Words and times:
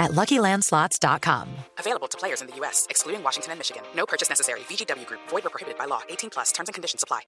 at 0.00 0.10
LuckyLandSlots.com. 0.12 1.46
Available 1.78 2.08
to 2.08 2.18
players 2.18 2.40
in 2.40 2.48
the 2.48 2.56
U.S., 2.56 2.86
excluding 2.90 3.22
Washington 3.22 3.52
and 3.52 3.60
Michigan. 3.60 3.82
No 3.94 4.06
purchase 4.06 4.28
necessary. 4.28 4.60
VGW 4.60 5.06
Group. 5.06 5.20
Void 5.28 5.46
or 5.46 5.50
prohibited 5.50 5.78
by 5.78 5.84
law. 5.84 6.00
18 6.08 6.30
plus. 6.30 6.50
Terms 6.50 6.68
and 6.68 6.74
conditions 6.74 7.04
apply. 7.04 7.20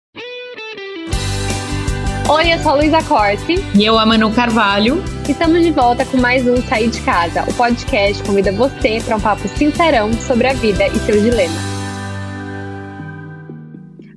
Oi, 2.30 2.52
eu 2.52 2.59
sou 2.61 2.70
a 2.70 2.74
Luísa 2.77 3.02
Corsi. 3.02 3.55
E 3.77 3.84
eu, 3.84 3.98
a 3.98 4.06
Manu 4.06 4.33
Carvalho. 4.33 5.02
Estamos 5.28 5.62
de 5.62 5.73
volta 5.73 6.06
com 6.06 6.16
mais 6.16 6.47
um 6.47 6.56
Sair 6.69 6.88
de 6.88 7.00
Casa. 7.02 7.42
O 7.50 7.55
podcast 7.55 8.23
convida 8.23 8.52
você 8.52 9.00
para 9.05 9.16
um 9.16 9.20
papo 9.20 9.47
sincerão 9.48 10.12
sobre 10.12 10.47
a 10.47 10.55
vida 10.55 10.86
e 10.86 10.98
seus 11.00 11.20
dilemas. 11.20 11.61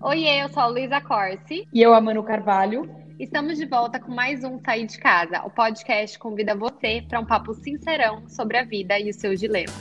Oi, 0.03 0.23
eu 0.23 0.47
sou 0.49 0.63
a 0.63 0.67
Luísa 0.67 1.01
Corsi. 1.01 1.67
E 1.73 1.81
eu, 1.81 1.93
a 1.93 1.99
Manu 1.99 2.23
Carvalho. 2.23 2.87
Estamos 3.17 3.57
de 3.57 3.65
volta 3.65 3.97
com 3.97 4.11
mais 4.11 4.43
um 4.43 4.59
Sair 4.59 4.85
de 4.85 4.97
Casa. 4.99 5.41
O 5.45 5.49
podcast 5.49 6.19
convida 6.19 6.53
você 6.53 7.01
para 7.07 7.17
um 7.17 7.25
papo 7.25 7.53
sincerão 7.53 8.27
sobre 8.27 8.57
a 8.57 8.63
vida 8.65 8.99
e 8.99 9.09
os 9.09 9.15
seus 9.15 9.39
dilemas. 9.39 9.73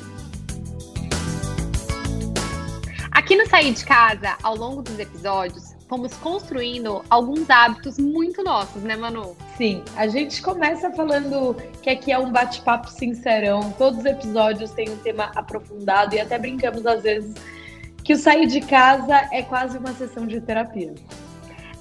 Aqui 3.10 3.34
no 3.34 3.44
Sair 3.48 3.74
de 3.74 3.84
Casa, 3.84 4.36
ao 4.40 4.56
longo 4.56 4.82
dos 4.82 4.96
episódios, 5.00 5.74
fomos 5.88 6.14
construindo 6.14 7.04
alguns 7.10 7.50
hábitos 7.50 7.98
muito 7.98 8.40
nossos, 8.44 8.84
né, 8.84 8.94
Manu? 8.94 9.36
Sim, 9.56 9.82
a 9.96 10.06
gente 10.06 10.40
começa 10.40 10.92
falando 10.92 11.56
que 11.82 11.90
aqui 11.90 12.12
é 12.12 12.18
um 12.18 12.30
bate-papo 12.30 12.88
sincerão, 12.88 13.72
todos 13.72 13.98
os 13.98 14.04
episódios 14.06 14.70
têm 14.70 14.88
um 14.90 14.96
tema 14.98 15.32
aprofundado 15.34 16.14
e 16.14 16.20
até 16.20 16.38
brincamos 16.38 16.86
às 16.86 17.02
vezes 17.02 17.34
que 18.04 18.12
o 18.12 18.16
sair 18.16 18.46
de 18.46 18.60
casa 18.60 19.28
é 19.32 19.42
quase 19.42 19.76
uma 19.76 19.92
sessão 19.92 20.24
de 20.24 20.40
terapia. 20.40 20.94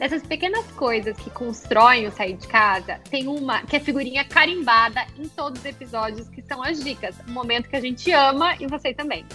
Essas 0.03 0.21
pequenas 0.21 0.65
coisas 0.73 1.15
que 1.15 1.29
constroem 1.29 2.05
o 2.07 2.11
sair 2.11 2.35
de 2.35 2.45
casa, 2.45 2.99
tem 3.09 3.25
uma 3.29 3.61
que 3.61 3.77
é 3.77 3.79
figurinha 3.79 4.25
carimbada 4.25 5.05
em 5.17 5.29
todos 5.29 5.61
os 5.61 5.65
episódios, 5.65 6.27
que 6.27 6.41
são 6.41 6.61
as 6.61 6.83
dicas. 6.83 7.15
Um 7.25 7.31
momento 7.31 7.69
que 7.69 7.75
a 7.77 7.79
gente 7.79 8.11
ama 8.11 8.53
e 8.59 8.67
você 8.67 8.93
também. 8.93 9.25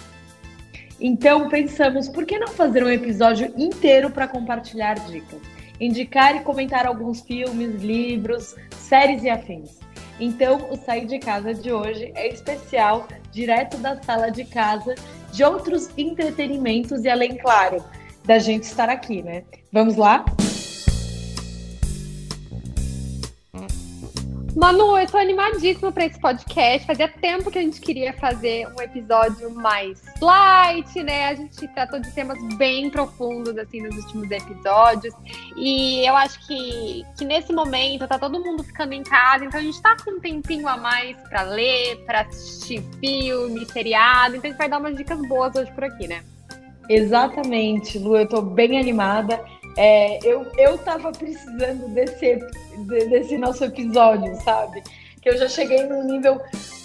Então 1.01 1.49
pensamos, 1.49 2.07
por 2.07 2.23
que 2.23 2.37
não 2.37 2.49
fazer 2.49 2.83
um 2.83 2.89
episódio 2.91 3.51
inteiro 3.57 4.11
para 4.11 4.27
compartilhar 4.27 4.93
dicas? 5.07 5.41
Indicar 5.81 6.35
e 6.35 6.41
comentar 6.41 6.85
alguns 6.85 7.21
filmes, 7.21 7.81
livros, 7.81 8.55
séries 8.69 9.23
e 9.23 9.29
afins. 9.31 9.79
Então, 10.19 10.67
o 10.69 10.75
Sair 10.75 11.07
de 11.07 11.17
Casa 11.17 11.51
de 11.51 11.71
hoje 11.71 12.11
é 12.13 12.27
especial, 12.27 13.07
direto 13.31 13.75
da 13.77 13.99
sala 14.03 14.29
de 14.29 14.45
casa, 14.45 14.93
de 15.31 15.43
outros 15.43 15.89
entretenimentos 15.97 17.05
e 17.05 17.09
além, 17.09 17.37
claro, 17.37 17.83
da 18.23 18.37
gente 18.37 18.65
estar 18.65 18.87
aqui, 18.87 19.23
né? 19.23 19.43
Vamos 19.71 19.95
lá? 19.95 20.23
Manu, 24.55 24.97
eu 24.97 25.07
tô 25.07 25.17
animadíssima 25.17 25.91
para 25.91 26.05
esse 26.05 26.19
podcast. 26.19 26.85
Fazia 26.85 27.07
tempo 27.07 27.51
que 27.51 27.59
a 27.59 27.61
gente 27.61 27.79
queria 27.79 28.13
fazer 28.13 28.67
um 28.67 28.81
episódio 28.81 29.51
mais 29.51 30.01
light, 30.19 31.03
né? 31.03 31.27
A 31.27 31.35
gente 31.35 31.67
tratou 31.69 31.99
de 31.99 32.11
temas 32.11 32.37
bem 32.55 32.89
profundos, 32.89 33.57
assim, 33.57 33.81
nos 33.81 33.95
últimos 33.97 34.29
episódios. 34.31 35.13
E 35.55 36.05
eu 36.07 36.15
acho 36.15 36.45
que, 36.47 37.05
que 37.17 37.25
nesse 37.25 37.53
momento 37.53 38.07
tá 38.07 38.17
todo 38.17 38.39
mundo 38.39 38.63
ficando 38.63 38.93
em 38.93 39.03
casa, 39.03 39.45
então 39.45 39.59
a 39.59 39.63
gente 39.63 39.81
tá 39.81 39.95
com 40.03 40.11
um 40.11 40.19
tempinho 40.19 40.67
a 40.67 40.77
mais 40.77 41.15
para 41.29 41.43
ler, 41.43 42.03
para 42.05 42.21
assistir 42.21 42.83
filme, 42.99 43.65
seriado. 43.65 44.35
Então 44.35 44.49
a 44.49 44.51
gente 44.51 44.57
vai 44.57 44.69
dar 44.69 44.79
umas 44.79 44.95
dicas 44.95 45.19
boas 45.27 45.55
hoje 45.55 45.71
por 45.71 45.83
aqui, 45.83 46.07
né? 46.07 46.23
Exatamente, 46.89 47.99
Lu, 47.99 48.17
eu 48.17 48.27
tô 48.27 48.41
bem 48.41 48.79
animada. 48.79 49.39
É, 49.81 50.19
eu, 50.27 50.45
eu 50.57 50.77
tava 50.77 51.09
precisando 51.13 51.87
desse, 51.93 52.35
desse 53.09 53.37
nosso 53.37 53.63
episódio, 53.63 54.35
sabe? 54.41 54.83
Que 55.21 55.29
eu 55.29 55.37
já 55.37 55.47
cheguei 55.47 55.83
num 55.83 56.03
nível 56.03 56.41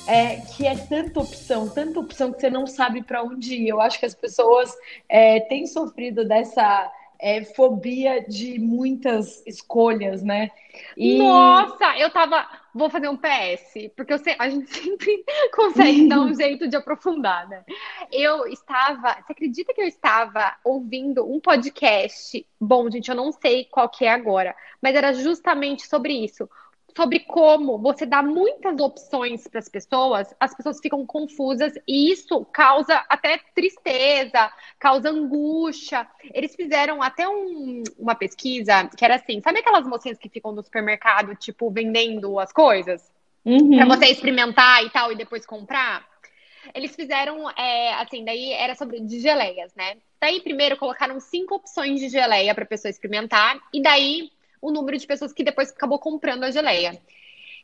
é, 0.07 0.37
que 0.37 0.65
é 0.65 0.77
tanta 0.77 1.19
opção, 1.19 1.69
tanta 1.69 1.99
opção 1.99 2.33
que 2.33 2.41
você 2.41 2.49
não 2.49 2.69
sabe 2.69 3.03
para 3.03 3.25
onde 3.25 3.57
ir. 3.57 3.69
Eu 3.69 3.81
acho 3.81 3.99
que 3.99 4.07
as 4.07 4.15
pessoas 4.15 4.73
é, 5.09 5.41
têm 5.41 5.67
sofrido 5.67 6.25
dessa 6.25 6.89
é, 7.19 7.43
fobia 7.43 8.23
de 8.23 8.61
muitas 8.61 9.45
escolhas, 9.45 10.23
né? 10.23 10.53
E... 10.97 11.19
Nossa, 11.19 11.99
eu 11.99 12.11
tava. 12.11 12.47
Vou 12.75 12.91
fazer 12.91 13.09
um 13.09 13.17
PS, 13.17 13.93
porque 13.97 14.19
sei, 14.19 14.35
a 14.37 14.49
gente 14.49 14.69
sempre 14.75 15.25
consegue 15.55 16.09
dar 16.09 16.21
um 16.21 16.35
jeito 16.35 16.67
de 16.67 16.77
aprofundar, 16.77 17.49
né? 17.49 17.65
Eu 18.11 18.47
estava. 18.47 19.15
Você 19.23 19.33
acredita 19.33 19.73
que 19.73 19.81
eu 19.81 19.87
estava 19.87 20.57
ouvindo 20.65 21.25
um 21.25 21.39
podcast? 21.39 22.45
Bom, 22.61 22.91
gente, 22.91 23.09
eu 23.09 23.15
não 23.15 23.31
sei 23.31 23.65
qual 23.67 23.89
que 23.89 24.05
é 24.05 24.11
agora, 24.11 24.57
mas 24.83 24.97
era 24.97 25.13
justamente 25.13 25.87
sobre 25.87 26.13
isso 26.13 26.49
sobre 26.97 27.21
como 27.21 27.79
você 27.79 28.07
dá 28.07 28.23
muitas 28.23 28.79
opções 28.79 29.49
para 29.49 29.59
as 29.59 29.69
pessoas, 29.69 30.35
as 30.39 30.55
pessoas 30.55 30.79
ficam 30.81 31.05
confusas 31.05 31.73
e 31.89 32.13
isso 32.13 32.45
causa 32.47 33.05
até 33.09 33.41
tristeza, 33.55 34.51
causa 34.79 35.11
angústia. 35.11 36.07
Eles 36.33 36.55
fizeram 36.55 37.03
até 37.03 37.29
um, 37.29 37.83
uma 37.99 38.15
pesquisa 38.15 38.89
que 38.97 39.05
era 39.05 39.17
assim: 39.17 39.41
sabe 39.41 39.59
aquelas 39.59 39.87
mocinhas 39.87 40.19
que 40.19 40.29
ficam 40.29 40.53
no 40.53 40.63
supermercado, 40.63 41.35
tipo, 41.35 41.71
vendendo 41.71 42.39
as 42.39 42.53
coisas? 42.53 43.13
Uhum. 43.45 43.77
Para 43.77 43.97
você 43.97 44.07
experimentar 44.07 44.85
e 44.85 44.91
tal 44.91 45.13
e 45.13 45.17
depois 45.17 45.45
comprar? 45.45 46.07
Eles 46.75 46.95
fizeram, 46.97 47.51
é, 47.51 47.93
assim, 47.95 48.25
daí 48.25 48.53
era 48.53 48.75
sobre 48.75 49.01
de 49.01 49.21
geleias, 49.21 49.75
né? 49.75 49.99
Daí 50.19 50.41
primeiro 50.41 50.79
colocaram 50.79 51.21
cinco 51.21 51.57
opções 51.57 52.01
de 52.01 52.09
geleia 52.09 52.55
para 52.55 52.65
pessoa 52.65 52.89
experimentar 52.89 53.59
e 53.73 53.83
daí 53.83 54.31
o 54.65 54.73
número 54.73 54.97
de 54.97 55.07
pessoas 55.07 55.33
que 55.33 55.45
depois 55.45 55.71
acabou 55.71 55.99
comprando 55.99 56.45
a 56.45 56.51
geleia. 56.51 56.99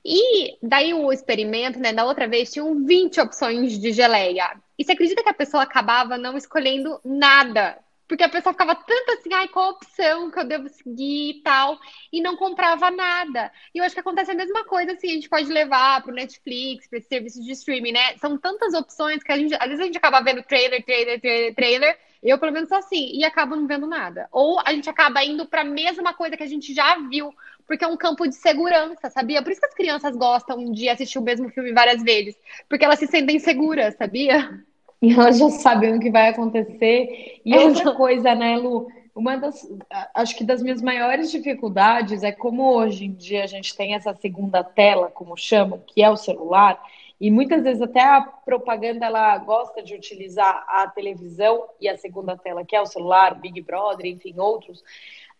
E 0.04 0.56
daí 0.62 0.92
o 0.94 1.12
experimento, 1.12 1.78
né, 1.78 1.92
da 1.92 2.04
outra 2.04 2.26
vez, 2.28 2.52
tinham 2.52 2.84
20 2.84 3.20
opções 3.20 3.78
de 3.78 3.92
geleia. 3.92 4.60
E 4.78 4.84
você 4.84 4.92
acredita 4.92 5.22
que 5.22 5.28
a 5.28 5.34
pessoa 5.34 5.62
acabava 5.62 6.16
não 6.16 6.36
escolhendo 6.36 7.00
nada? 7.04 7.78
Porque 8.08 8.24
a 8.24 8.28
pessoa 8.28 8.52
ficava 8.52 8.74
tanto 8.74 9.12
assim, 9.12 9.32
ai, 9.32 9.46
qual 9.48 9.70
opção 9.70 10.30
que 10.30 10.38
eu 10.40 10.44
devo 10.44 10.68
seguir 10.68 11.30
e 11.30 11.42
tal, 11.42 11.78
e 12.12 12.20
não 12.20 12.36
comprava 12.36 12.90
nada. 12.90 13.52
E 13.74 13.78
eu 13.78 13.84
acho 13.84 13.94
que 13.94 14.00
acontece 14.00 14.30
a 14.30 14.34
mesma 14.34 14.64
coisa, 14.64 14.92
assim, 14.92 15.10
a 15.10 15.12
gente 15.12 15.28
pode 15.28 15.46
levar 15.48 16.02
para 16.02 16.10
o 16.10 16.14
Netflix, 16.14 16.88
para 16.88 16.98
esse 16.98 17.08
serviço 17.08 17.42
de 17.42 17.52
streaming, 17.52 17.92
né? 17.92 18.16
São 18.18 18.36
tantas 18.36 18.74
opções 18.74 19.22
que 19.22 19.30
a 19.30 19.36
gente, 19.36 19.54
às 19.54 19.68
vezes 19.68 19.80
a 19.80 19.84
gente 19.84 19.98
acaba 19.98 20.20
vendo 20.22 20.42
trailer, 20.42 20.84
trailer, 20.84 21.20
trailer, 21.20 21.54
trailer, 21.54 21.98
eu, 22.22 22.38
pelo 22.38 22.52
menos, 22.52 22.68
sou 22.68 22.78
assim, 22.78 23.10
e 23.14 23.24
acabo 23.24 23.56
não 23.56 23.66
vendo 23.66 23.86
nada. 23.86 24.28
Ou 24.30 24.60
a 24.60 24.72
gente 24.72 24.90
acaba 24.90 25.24
indo 25.24 25.46
para 25.46 25.62
a 25.62 25.64
mesma 25.64 26.12
coisa 26.12 26.36
que 26.36 26.42
a 26.42 26.46
gente 26.46 26.74
já 26.74 26.98
viu, 27.08 27.32
porque 27.66 27.84
é 27.84 27.88
um 27.88 27.96
campo 27.96 28.26
de 28.26 28.34
segurança, 28.34 29.08
sabia? 29.08 29.42
Por 29.42 29.52
isso 29.52 29.60
que 29.60 29.66
as 29.66 29.74
crianças 29.74 30.16
gostam 30.16 30.70
de 30.70 30.88
assistir 30.88 31.18
o 31.18 31.22
mesmo 31.22 31.48
filme 31.48 31.72
várias 31.72 32.02
vezes, 32.02 32.36
porque 32.68 32.84
elas 32.84 32.98
se 32.98 33.06
sentem 33.06 33.38
seguras, 33.38 33.94
sabia? 33.96 34.60
E 35.02 35.14
elas 35.14 35.38
já 35.38 35.48
sabem 35.48 35.96
o 35.96 35.98
que 35.98 36.10
vai 36.10 36.28
acontecer. 36.28 37.40
E 37.42 37.56
outra 37.56 37.94
coisa, 37.94 38.34
né, 38.34 38.58
Lu? 38.58 38.86
Uma 39.14 39.36
das, 39.36 39.66
acho 40.14 40.36
que 40.36 40.44
das 40.44 40.62
minhas 40.62 40.82
maiores 40.82 41.30
dificuldades 41.30 42.22
é 42.22 42.30
como 42.30 42.70
hoje 42.74 43.06
em 43.06 43.12
dia 43.14 43.44
a 43.44 43.46
gente 43.46 43.74
tem 43.74 43.94
essa 43.94 44.14
segunda 44.14 44.62
tela, 44.62 45.10
como 45.10 45.38
chamam, 45.38 45.82
que 45.86 46.02
é 46.02 46.10
o 46.10 46.18
celular. 46.18 46.78
E 47.20 47.30
muitas 47.30 47.62
vezes 47.62 47.82
até 47.82 48.02
a 48.02 48.22
propaganda 48.22 49.04
ela 49.04 49.36
gosta 49.38 49.82
de 49.82 49.94
utilizar 49.94 50.64
a 50.66 50.88
televisão 50.88 51.66
e 51.78 51.88
a 51.88 51.96
segunda 51.96 52.36
tela, 52.36 52.64
que 52.64 52.74
é 52.74 52.80
o 52.80 52.86
celular, 52.86 53.34
Big 53.34 53.60
Brother, 53.60 54.06
enfim, 54.06 54.34
outros. 54.38 54.82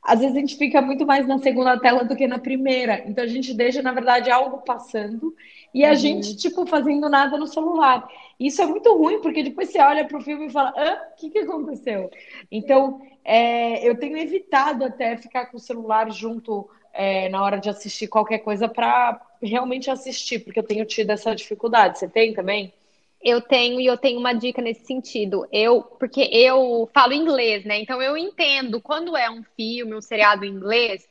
Às 0.03 0.21
vezes 0.21 0.37
a 0.37 0.41
gente 0.41 0.57
fica 0.57 0.81
muito 0.81 1.07
mais 1.07 1.27
na 1.27 1.39
segunda 1.39 1.79
tela 1.79 2.05
do 2.05 2.17
que 2.17 2.27
na 2.27 2.39
primeira. 2.39 3.03
Então 3.07 3.23
a 3.25 3.27
gente 3.27 3.55
deixa, 3.55 3.83
na 3.83 3.93
verdade, 3.93 4.31
algo 4.31 4.59
passando 4.59 5.35
e 5.73 5.85
a 5.85 5.91
uhum. 5.91 5.95
gente, 5.95 6.37
tipo, 6.37 6.67
fazendo 6.67 7.09
nada 7.09 7.37
no 7.37 7.47
celular. 7.47 8.09
Isso 8.39 8.61
é 8.61 8.67
muito 8.67 8.93
ruim, 8.97 9.21
porque 9.21 9.43
depois 9.43 9.71
você 9.71 9.81
olha 9.81 10.07
para 10.07 10.19
o 10.19 10.23
filme 10.23 10.47
e 10.47 10.51
fala: 10.51 10.73
o 11.13 11.17
que, 11.17 11.31
que 11.31 11.39
aconteceu? 11.39 12.11
Então, 12.51 13.01
é, 13.25 13.87
eu 13.87 13.99
tenho 13.99 14.17
evitado 14.17 14.85
até 14.85 15.17
ficar 15.17 15.47
com 15.47 15.59
o 15.59 15.61
celular 15.61 16.11
junto 16.11 16.69
é, 16.93 17.29
na 17.29 17.43
hora 17.43 17.59
de 17.59 17.69
assistir 17.69 18.09
qualquer 18.09 18.39
coisa 18.39 18.69
para 18.69 19.21
realmente 19.43 19.91
assistir, 19.91 20.41
porque 20.41 20.59
eu 20.59 20.65
tenho 20.65 20.85
tido 20.85 21.11
essa 21.11 21.35
dificuldade. 21.35 21.99
Você 21.99 22.09
tem 22.09 22.35
também? 22.35 22.73
Eu 23.23 23.41
tenho 23.41 23.81
e 23.81 23.87
eu 23.87 23.99
tenho 23.99 24.19
uma 24.19 24.33
dica 24.33 24.63
nesse 24.63 24.87
sentido. 24.87 25.47
Eu, 25.53 25.83
porque 25.83 26.23
eu 26.33 26.89
falo 26.93 27.13
inglês, 27.13 27.65
né? 27.65 27.81
Então 27.81 28.01
eu 28.01 28.17
entendo 28.17 28.81
quando 28.81 29.17
é 29.17 29.31
um 29.31 29.43
filme, 29.57 29.95
um 29.95 30.01
seriado 30.01 30.45
em 30.45 30.51
inglês, 30.51 31.07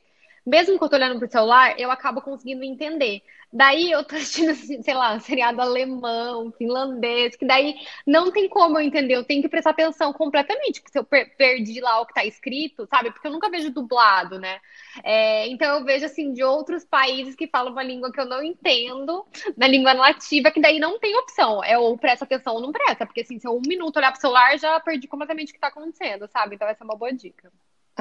mesmo 0.45 0.77
que 0.77 0.83
eu 0.83 0.89
tô 0.89 0.95
olhando 0.95 1.19
pro 1.19 1.29
celular, 1.29 1.79
eu 1.79 1.91
acabo 1.91 2.21
conseguindo 2.21 2.63
entender. 2.63 3.21
Daí 3.51 3.89
eu 3.91 4.03
tô 4.03 4.15
assistindo, 4.15 4.53
sei 4.83 4.93
lá, 4.93 5.13
um 5.13 5.19
seriado 5.19 5.59
alemão, 5.61 6.51
finlandês, 6.51 7.35
que 7.35 7.45
daí 7.45 7.75
não 8.05 8.31
tem 8.31 8.47
como 8.47 8.77
eu 8.77 8.83
entender, 8.85 9.15
eu 9.15 9.23
tenho 9.23 9.41
que 9.41 9.49
prestar 9.49 9.71
atenção 9.71 10.13
completamente, 10.13 10.79
porque 10.81 10.91
se 10.91 10.99
eu 10.99 11.03
per 11.03 11.35
perdi 11.35 11.81
lá 11.81 11.99
o 11.99 12.05
que 12.05 12.13
tá 12.13 12.23
escrito, 12.25 12.85
sabe? 12.87 13.11
Porque 13.11 13.27
eu 13.27 13.31
nunca 13.31 13.49
vejo 13.49 13.71
dublado, 13.71 14.37
né? 14.39 14.59
É, 15.03 15.47
então 15.47 15.77
eu 15.79 15.83
vejo, 15.85 16.05
assim, 16.05 16.31
de 16.33 16.43
outros 16.43 16.85
países 16.85 17.35
que 17.35 17.47
falam 17.47 17.71
uma 17.71 17.83
língua 17.83 18.11
que 18.11 18.19
eu 18.19 18.25
não 18.25 18.43
entendo, 18.43 19.25
na 19.57 19.67
língua 19.67 19.93
nativa, 19.93 20.51
que 20.51 20.61
daí 20.61 20.79
não 20.79 20.99
tem 20.99 21.15
opção. 21.17 21.63
É 21.63 21.77
ou 21.77 21.97
presta 21.97 22.25
atenção 22.25 22.55
ou 22.55 22.61
não 22.61 22.71
presta, 22.71 23.05
porque 23.05 23.21
assim, 23.21 23.39
se 23.39 23.47
eu 23.47 23.55
um 23.57 23.61
minuto 23.67 23.97
olhar 23.97 24.11
pro 24.11 24.21
celular, 24.21 24.57
já 24.59 24.79
perdi 24.79 25.07
completamente 25.07 25.51
o 25.51 25.53
que 25.53 25.59
tá 25.59 25.67
acontecendo, 25.67 26.27
sabe? 26.27 26.55
Então 26.55 26.67
essa 26.67 26.83
é 26.83 26.85
uma 26.85 26.95
boa 26.97 27.11
dica. 27.13 27.51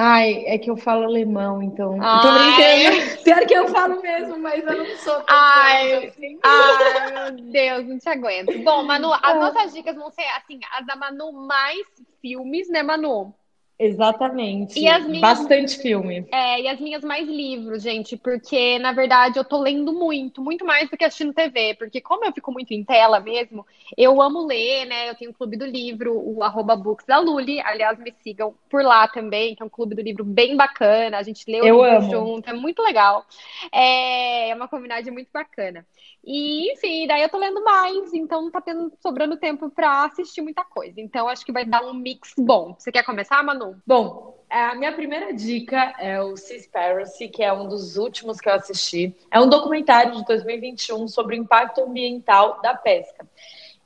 Ai, 0.01 0.45
é 0.47 0.57
que 0.59 0.71
eu 0.71 0.77
falo 0.77 1.03
alemão, 1.03 1.61
então. 1.61 1.97
Ai. 2.01 2.21
Tô 2.23 2.33
brincando. 2.33 3.19
Pior 3.25 3.47
que 3.47 3.55
eu 3.55 3.67
falo 3.67 4.01
mesmo, 4.01 4.39
mas 4.39 4.65
eu 4.65 4.79
não 4.79 4.97
sou 4.97 5.25
ai, 5.29 6.07
assim. 6.07 6.39
ai, 6.41 7.33
meu 7.33 7.51
Deus, 7.51 7.89
não 7.89 7.99
te 7.99 8.09
aguento. 8.09 8.59
Bom, 8.63 8.85
Manu, 8.85 9.13
as 9.13 9.35
nossas 9.35 9.75
dicas 9.75 9.97
vão 9.97 10.09
ser 10.13 10.23
assim, 10.37 10.61
as 10.79 10.87
da 10.87 10.95
Manu 10.95 11.33
mais 11.33 11.85
filmes, 12.23 12.69
né, 12.69 12.81
Manu? 12.81 13.35
Exatamente. 13.79 14.79
E 14.79 14.89
as 14.89 15.07
minhas, 15.07 15.21
Bastante 15.21 15.79
filme. 15.79 16.27
É, 16.33 16.61
e 16.61 16.69
as 16.69 16.81
minhas 16.81 17.05
mais 17.05 17.29
livros, 17.29 17.83
gente, 17.83 18.17
porque 18.17 18.77
na 18.81 18.93
verdade 18.93 19.39
eu 19.39 19.45
tô 19.45 19.61
lendo 19.61 19.93
muito, 19.93 20.43
muito 20.43 20.65
mais 20.65 20.91
do 20.91 20.97
que 20.97 21.05
assistindo 21.05 21.33
TV, 21.33 21.75
porque 21.75 22.01
como 22.01 22.25
eu 22.25 22.33
fico 22.33 22.51
muito 22.51 22.73
em 22.73 22.83
tela 22.83 23.21
mesmo, 23.21 23.65
eu 23.97 24.21
amo 24.21 24.45
ler, 24.45 24.85
né? 24.87 25.09
Eu 25.11 25.15
tenho 25.15 25.31
o 25.31 25.35
Clube 25.35 25.57
do 25.57 25.65
Livro, 25.65 26.13
o 26.13 26.43
arroba 26.43 26.75
Books 26.75 27.07
da 27.07 27.21
Luli, 27.21 27.61
aliás, 27.61 27.97
me 28.01 28.13
sigam 28.21 28.53
por 28.69 28.83
lá 28.83 29.07
também, 29.07 29.55
que 29.55 29.63
é 29.63 29.67
um 29.67 29.71
clube 29.71 29.95
do 29.95 30.03
livro 30.03 30.25
bem 30.25 30.57
bacana, 30.57 31.19
a 31.19 31.23
gente 31.23 31.49
lê 31.49 31.61
o 31.61 31.65
eu 31.65 31.85
livro 31.85 31.99
amo. 31.99 32.11
junto, 32.11 32.51
é 32.51 32.53
muito 32.53 32.83
legal. 32.83 33.25
É, 33.71 34.51
é 34.51 34.55
uma 34.57 34.67
comunidade 34.67 35.09
muito 35.11 35.29
bacana. 35.33 35.87
E, 36.25 36.73
enfim, 36.73 37.07
daí 37.07 37.23
eu 37.23 37.29
tô 37.29 37.39
lendo 37.39 37.63
mais, 37.63 38.13
então 38.13 38.43
não 38.43 38.51
tá 38.51 38.61
tendo, 38.61 38.93
sobrando 39.01 39.37
tempo 39.37 39.71
para 39.71 40.05
assistir 40.05 40.43
muita 40.43 40.65
coisa. 40.65 41.01
Então 41.01 41.29
acho 41.29 41.45
que 41.45 41.53
vai 41.53 41.65
dar 41.65 41.83
um 41.85 41.95
mix 41.95 42.35
bom. 42.37 42.75
Você 42.79 42.91
quer 42.91 43.05
começar, 43.05 43.43
Manu? 43.43 43.68
Bom, 43.87 44.29
a 44.51 44.75
minha 44.75 44.93
primeira 44.93 45.33
dica 45.33 45.95
é 45.99 46.21
o 46.21 46.37
Seaspiracy, 46.37 47.29
que 47.29 47.43
é 47.43 47.53
um 47.53 47.69
dos 47.69 47.97
últimos 47.97 48.41
que 48.41 48.49
eu 48.49 48.55
assisti. 48.55 49.15
É 49.31 49.39
um 49.39 49.49
documentário 49.49 50.15
de 50.15 50.25
2021 50.25 51.07
sobre 51.09 51.37
o 51.37 51.39
impacto 51.39 51.83
ambiental 51.83 52.61
da 52.63 52.75
pesca. 52.75 53.27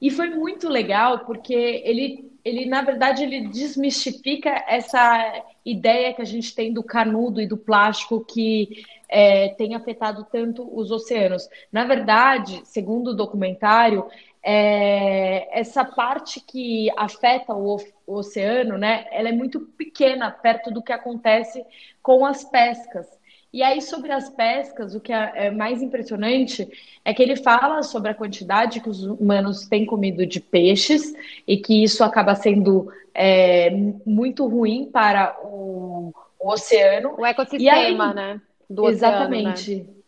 E 0.01 0.11
foi 0.11 0.31
muito 0.31 0.69
legal 0.69 1.21
porque 1.21 1.55
ele, 1.55 2.33
ele 2.45 2.67
na 2.67 2.83
verdade, 2.83 3.23
ele 3.23 3.49
desmistifica 3.49 4.65
essa 4.69 5.45
ideia 5.65 6.13
que 6.13 6.23
a 6.23 6.25
gente 6.27 6.55
tem 6.55 6.73
do 6.73 6.83
canudo 6.83 7.41
e 7.41 7.47
do 7.47 7.57
plástico 7.57 8.25
que 8.25 8.85
é, 9.09 9.51
tem 9.51 9.75
afetado 9.75 10.27
tanto 10.31 10.69
os 10.77 10.91
oceanos. 10.91 11.49
Na 11.71 11.85
verdade, 11.85 12.63
segundo 12.65 13.09
o 13.09 13.17
documentário, 13.17 14.07
é, 14.43 15.59
essa 15.59 15.85
parte 15.85 16.41
que 16.41 16.91
afeta 16.97 17.55
o, 17.55 17.77
o, 18.07 18.15
oceano, 18.15 18.77
né, 18.77 19.07
ela 19.11 19.29
é 19.29 19.33
muito 19.33 19.61
pequena 19.61 20.31
perto 20.31 20.71
do 20.71 20.83
que 20.83 20.93
acontece 20.93 21.65
com 22.03 22.27
as 22.27 22.43
pescas. 22.45 23.07
E 23.53 23.63
aí, 23.63 23.83
sobre 23.83 24.11
as 24.11 24.31
pescas, 24.31 24.95
o 24.95 25.01
que 25.01 25.13
é, 25.13 25.33
é 25.35 25.51
mais 25.51 25.83
impressionante 25.83 26.67
é 27.05 27.13
que 27.13 27.23
ele 27.23 27.37
fala 27.37 27.83
sobre 27.83 28.11
a 28.11 28.15
quantidade 28.15 28.81
que 28.81 28.89
os 28.89 29.05
humanos 29.05 29.69
têm 29.69 29.85
comido 29.85 30.27
de 30.27 30.41
peixes 30.41 31.13
e 31.47 31.59
que 31.59 31.85
isso 31.85 32.03
acaba 32.03 32.35
sendo 32.35 32.91
é, 33.15 33.71
muito 34.07 34.47
ruim 34.47 34.89
para 34.91 35.37
o, 35.45 36.15
o 36.41 36.51
oceano. 36.51 37.15
O 37.19 37.27
ecossistema, 37.27 38.09
aí, 38.09 38.15
né? 38.15 38.41
do 38.69 38.89
Exatamente. 38.89 39.73
Oceano, 39.73 39.89
né? 39.89 40.02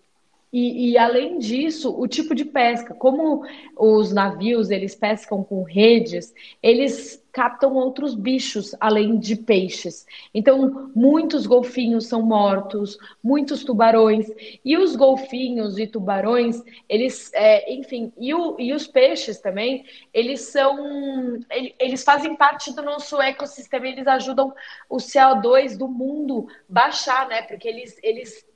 E, 0.54 0.92
e, 0.92 0.96
além 0.96 1.40
disso, 1.40 1.92
o 2.00 2.06
tipo 2.06 2.32
de 2.32 2.44
pesca, 2.44 2.94
como 2.94 3.42
os 3.76 4.12
navios 4.12 4.70
eles 4.70 4.94
pescam 4.94 5.42
com 5.42 5.64
redes, 5.64 6.32
eles 6.62 7.20
captam 7.32 7.74
outros 7.74 8.14
bichos 8.14 8.72
além 8.78 9.18
de 9.18 9.34
peixes. 9.34 10.06
Então, 10.32 10.92
muitos 10.94 11.44
golfinhos 11.44 12.06
são 12.06 12.22
mortos, 12.22 12.96
muitos 13.20 13.64
tubarões. 13.64 14.30
E 14.64 14.76
os 14.76 14.94
golfinhos 14.94 15.76
e 15.76 15.88
tubarões, 15.88 16.62
eles, 16.88 17.32
é, 17.34 17.74
enfim, 17.74 18.12
e, 18.16 18.32
o, 18.32 18.54
e, 18.56 18.72
os 18.72 18.86
peixes 18.86 19.40
também, 19.40 19.84
eles 20.12 20.42
são, 20.42 21.40
eles 21.80 22.04
fazem 22.04 22.36
parte 22.36 22.72
do 22.72 22.82
nosso 22.84 23.20
ecossistema. 23.20 23.88
Eles 23.88 24.06
ajudam 24.06 24.54
o 24.88 24.98
CO2 24.98 25.76
do 25.76 25.88
mundo 25.88 26.46
baixar, 26.68 27.26
né? 27.26 27.42
Porque 27.42 27.66
eles, 27.66 27.98
eles 28.04 28.46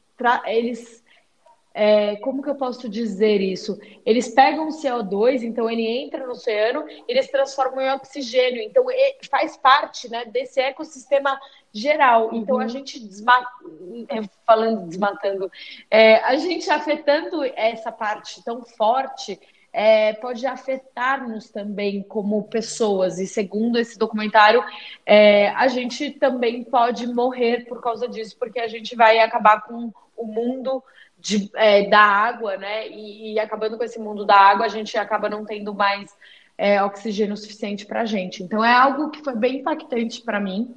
eles 0.46 1.04
é, 1.80 2.16
como 2.16 2.42
que 2.42 2.50
eu 2.50 2.56
posso 2.56 2.88
dizer 2.88 3.40
isso? 3.40 3.78
Eles 4.04 4.34
pegam 4.34 4.66
o 4.66 4.72
CO2, 4.72 5.44
então 5.44 5.70
ele 5.70 5.86
entra 5.86 6.26
no 6.26 6.32
oceano, 6.32 6.84
eles 7.06 7.30
transformam 7.30 7.80
em 7.80 7.92
oxigênio, 7.92 8.60
então 8.60 8.84
faz 9.30 9.56
parte 9.56 10.10
né, 10.10 10.24
desse 10.24 10.60
ecossistema 10.60 11.38
geral. 11.72 12.30
Então 12.34 12.56
uhum. 12.56 12.62
a 12.62 12.66
gente 12.66 12.98
desmata, 12.98 13.48
é, 14.08 14.22
falando 14.44 14.88
desmatando, 14.88 15.48
é, 15.88 16.16
a 16.16 16.34
gente 16.34 16.68
afetando 16.68 17.44
essa 17.54 17.92
parte 17.92 18.42
tão 18.44 18.62
forte. 18.62 19.38
É, 19.70 20.14
pode 20.14 20.46
afetar-nos 20.46 21.50
também 21.50 22.02
como 22.02 22.42
pessoas. 22.44 23.18
E 23.18 23.26
segundo 23.26 23.78
esse 23.78 23.98
documentário, 23.98 24.64
é, 25.04 25.50
a 25.50 25.68
gente 25.68 26.10
também 26.10 26.64
pode 26.64 27.06
morrer 27.06 27.66
por 27.66 27.80
causa 27.80 28.08
disso, 28.08 28.34
porque 28.38 28.58
a 28.58 28.66
gente 28.66 28.96
vai 28.96 29.18
acabar 29.20 29.60
com 29.60 29.92
o 30.16 30.26
mundo 30.26 30.82
de, 31.28 31.50
é, 31.54 31.86
da 31.88 32.00
água, 32.00 32.56
né? 32.56 32.88
E, 32.88 33.34
e, 33.34 33.38
acabando 33.38 33.76
com 33.76 33.84
esse 33.84 33.98
mundo 33.98 34.24
da 34.24 34.34
água, 34.34 34.64
a 34.64 34.68
gente 34.68 34.96
acaba 34.96 35.28
não 35.28 35.44
tendo 35.44 35.74
mais 35.74 36.10
é, 36.56 36.82
oxigênio 36.82 37.36
suficiente 37.36 37.84
para 37.84 38.00
a 38.00 38.06
gente. 38.06 38.42
Então 38.42 38.64
é 38.64 38.72
algo 38.72 39.10
que 39.10 39.22
foi 39.22 39.36
bem 39.36 39.58
impactante 39.58 40.22
para 40.22 40.40
mim. 40.40 40.74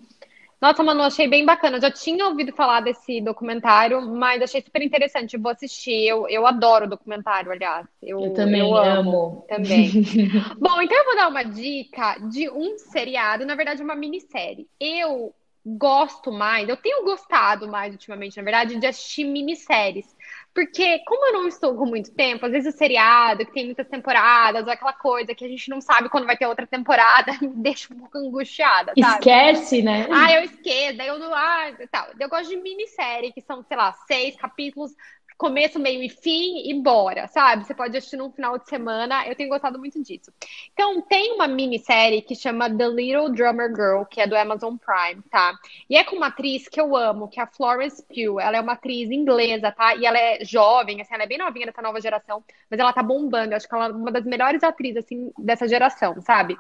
Nossa, 0.60 0.84
Manu, 0.84 1.02
achei 1.02 1.28
bem 1.28 1.44
bacana. 1.44 1.78
Eu 1.78 1.82
já 1.82 1.90
tinha 1.90 2.28
ouvido 2.28 2.54
falar 2.54 2.82
desse 2.82 3.20
documentário, 3.22 4.00
mas 4.02 4.44
achei 4.44 4.62
super 4.62 4.82
interessante. 4.84 5.38
Vou 5.38 5.52
assistir. 5.52 6.06
Eu, 6.06 6.28
eu 6.28 6.46
adoro 6.46 6.88
documentário, 6.88 7.52
aliás. 7.52 7.88
Eu, 8.04 8.20
eu 8.26 8.34
também 8.34 8.60
eu 8.60 8.76
amo, 8.76 9.10
amo. 9.10 9.46
Também. 9.48 9.90
Bom, 10.60 10.82
então 10.82 10.98
eu 10.98 11.06
vou 11.06 11.16
dar 11.16 11.30
uma 11.30 11.44
dica 11.44 12.20
de 12.30 12.48
um 12.50 12.78
seriado, 12.78 13.44
na 13.44 13.56
verdade, 13.56 13.82
uma 13.82 13.96
minissérie. 13.96 14.68
Eu 14.80 15.34
gosto 15.66 16.32
mais, 16.32 16.68
eu 16.68 16.76
tenho 16.76 17.04
gostado 17.04 17.68
mais 17.68 17.94
ultimamente, 17.94 18.38
na 18.38 18.44
verdade, 18.44 18.80
de 18.80 18.88
assistir 18.88 19.24
minisséries. 19.24 20.16
Porque, 20.54 21.00
como 21.06 21.28
eu 21.28 21.34
não 21.34 21.48
estou 21.48 21.76
com 21.76 21.86
muito 21.86 22.14
tempo, 22.14 22.46
às 22.46 22.52
vezes 22.52 22.74
o 22.74 22.78
seriado, 22.78 23.46
que 23.46 23.54
tem 23.54 23.66
muitas 23.66 23.88
temporadas, 23.88 24.66
ou 24.66 24.72
aquela 24.72 24.92
coisa 24.92 25.34
que 25.34 25.46
a 25.46 25.48
gente 25.48 25.70
não 25.70 25.80
sabe 25.80 26.10
quando 26.10 26.26
vai 26.26 26.36
ter 26.36 26.46
outra 26.46 26.68
temporada, 26.68 27.32
me 27.42 27.56
deixa 27.56 27.94
um 27.94 28.00
pouco 28.00 28.18
angustiada, 28.18 28.92
sabe? 29.00 29.14
Esquece, 29.14 29.82
né? 29.82 30.08
Ah, 30.12 30.34
eu 30.34 30.44
esqueço, 30.44 30.98
daí 30.98 31.08
eu 31.08 31.20
não. 31.20 31.34
Ah, 31.34 31.72
tal. 31.90 32.08
Eu 32.20 32.28
gosto 32.28 32.50
de 32.50 32.58
minissérie, 32.58 33.32
que 33.32 33.42
são, 33.42 33.64
sei 33.64 33.78
lá, 33.78 33.94
seis 34.08 34.36
capítulos 34.36 34.92
começo, 35.38 35.80
meio 35.80 36.04
e 36.04 36.10
fim 36.10 36.70
e 36.70 36.74
bora, 36.82 37.28
sabe? 37.28 37.66
Você 37.66 37.74
pode 37.74 37.98
assistir 37.98 38.18
num 38.18 38.32
final 38.32 38.58
de 38.58 38.68
semana. 38.68 39.26
Eu 39.28 39.36
tenho 39.36 39.50
gostado 39.50 39.80
muito 39.80 40.02
disso. 40.02 40.32
Então, 40.74 41.02
tem 41.02 41.34
uma 41.34 41.48
minissérie 41.48 42.22
que 42.22 42.36
chama 42.36 42.70
The 42.70 42.88
Little 42.88 43.30
Drummer 43.32 43.70
Girl, 43.70 44.04
que 44.04 44.22
é 44.22 44.28
do 44.28 44.36
Amazon 44.36 44.76
Prime, 44.78 45.22
tá? 45.30 45.54
E 45.90 45.98
é 45.98 46.04
com 46.04 46.16
uma 46.16 46.28
atriz 46.28 46.68
que 46.68 46.80
eu 46.80 46.96
amo, 46.96 47.28
que 47.28 47.40
é 47.40 47.44
a 47.44 47.48
Florence 47.48 48.04
Pugh. 48.04 48.40
Ela 48.40 48.58
é 48.58 48.62
uma 48.62 48.74
atriz 48.74 49.10
inglesa, 49.10 49.72
tá? 49.72 49.96
E 49.96 50.06
ela 50.06 50.18
é 50.18 50.44
jovem, 50.44 51.02
assim, 51.02 51.14
ela 51.14 51.24
é 51.24 51.28
bem 51.28 51.38
novinha 51.38 51.66
dessa 51.66 51.82
nova 51.82 52.00
geração, 52.00 52.44
mas 52.70 52.80
ela 52.80 52.94
tá 52.94 53.04
bombando. 53.04 53.54
Eu 53.54 53.58
acho 53.58 53.68
que 53.68 53.76
ela 53.76 53.88
é 53.88 53.92
uma 53.92 54.12
das 54.12 54.26
melhores 54.26 54.64
atrizes, 54.64 55.04
assim, 55.04 55.32
dessa 55.38 55.68
geração, 55.68 56.22
sabe? 56.22 56.58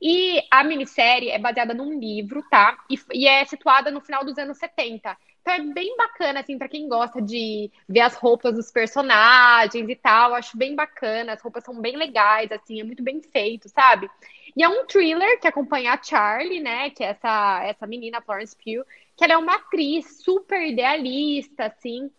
E 0.00 0.42
a 0.50 0.64
minissérie 0.64 1.30
é 1.30 1.38
baseada 1.38 1.74
num 1.74 1.98
livro, 1.98 2.42
tá? 2.50 2.76
E, 2.90 2.98
e 3.12 3.26
é 3.26 3.44
situada 3.44 3.90
no 3.90 4.00
final 4.00 4.24
dos 4.24 4.38
anos 4.38 4.58
70. 4.58 5.16
É 5.46 5.60
bem 5.60 5.94
bacana, 5.96 6.40
assim, 6.40 6.56
para 6.56 6.68
quem 6.68 6.88
gosta 6.88 7.20
de 7.20 7.70
ver 7.86 8.00
as 8.00 8.14
roupas 8.14 8.54
dos 8.54 8.70
personagens 8.70 9.88
e 9.88 9.94
tal. 9.94 10.34
Acho 10.34 10.56
bem 10.56 10.74
bacana, 10.74 11.34
as 11.34 11.42
roupas 11.42 11.62
são 11.64 11.78
bem 11.80 11.96
legais, 11.96 12.50
assim, 12.50 12.80
é 12.80 12.84
muito 12.84 13.02
bem 13.02 13.20
feito, 13.20 13.68
sabe? 13.68 14.10
E 14.56 14.62
é 14.62 14.68
um 14.68 14.86
thriller 14.86 15.38
que 15.40 15.46
acompanha 15.46 15.92
a 15.92 16.02
Charlie, 16.02 16.60
né? 16.60 16.90
Que 16.90 17.04
é 17.04 17.08
essa, 17.08 17.62
essa 17.64 17.86
menina, 17.86 18.22
Florence 18.22 18.56
Pugh, 18.56 18.84
que 19.16 19.24
ela 19.24 19.34
é 19.34 19.36
uma 19.36 19.56
atriz 19.56 20.22
super 20.22 20.62
idealista, 20.66 21.66
assim. 21.66 22.10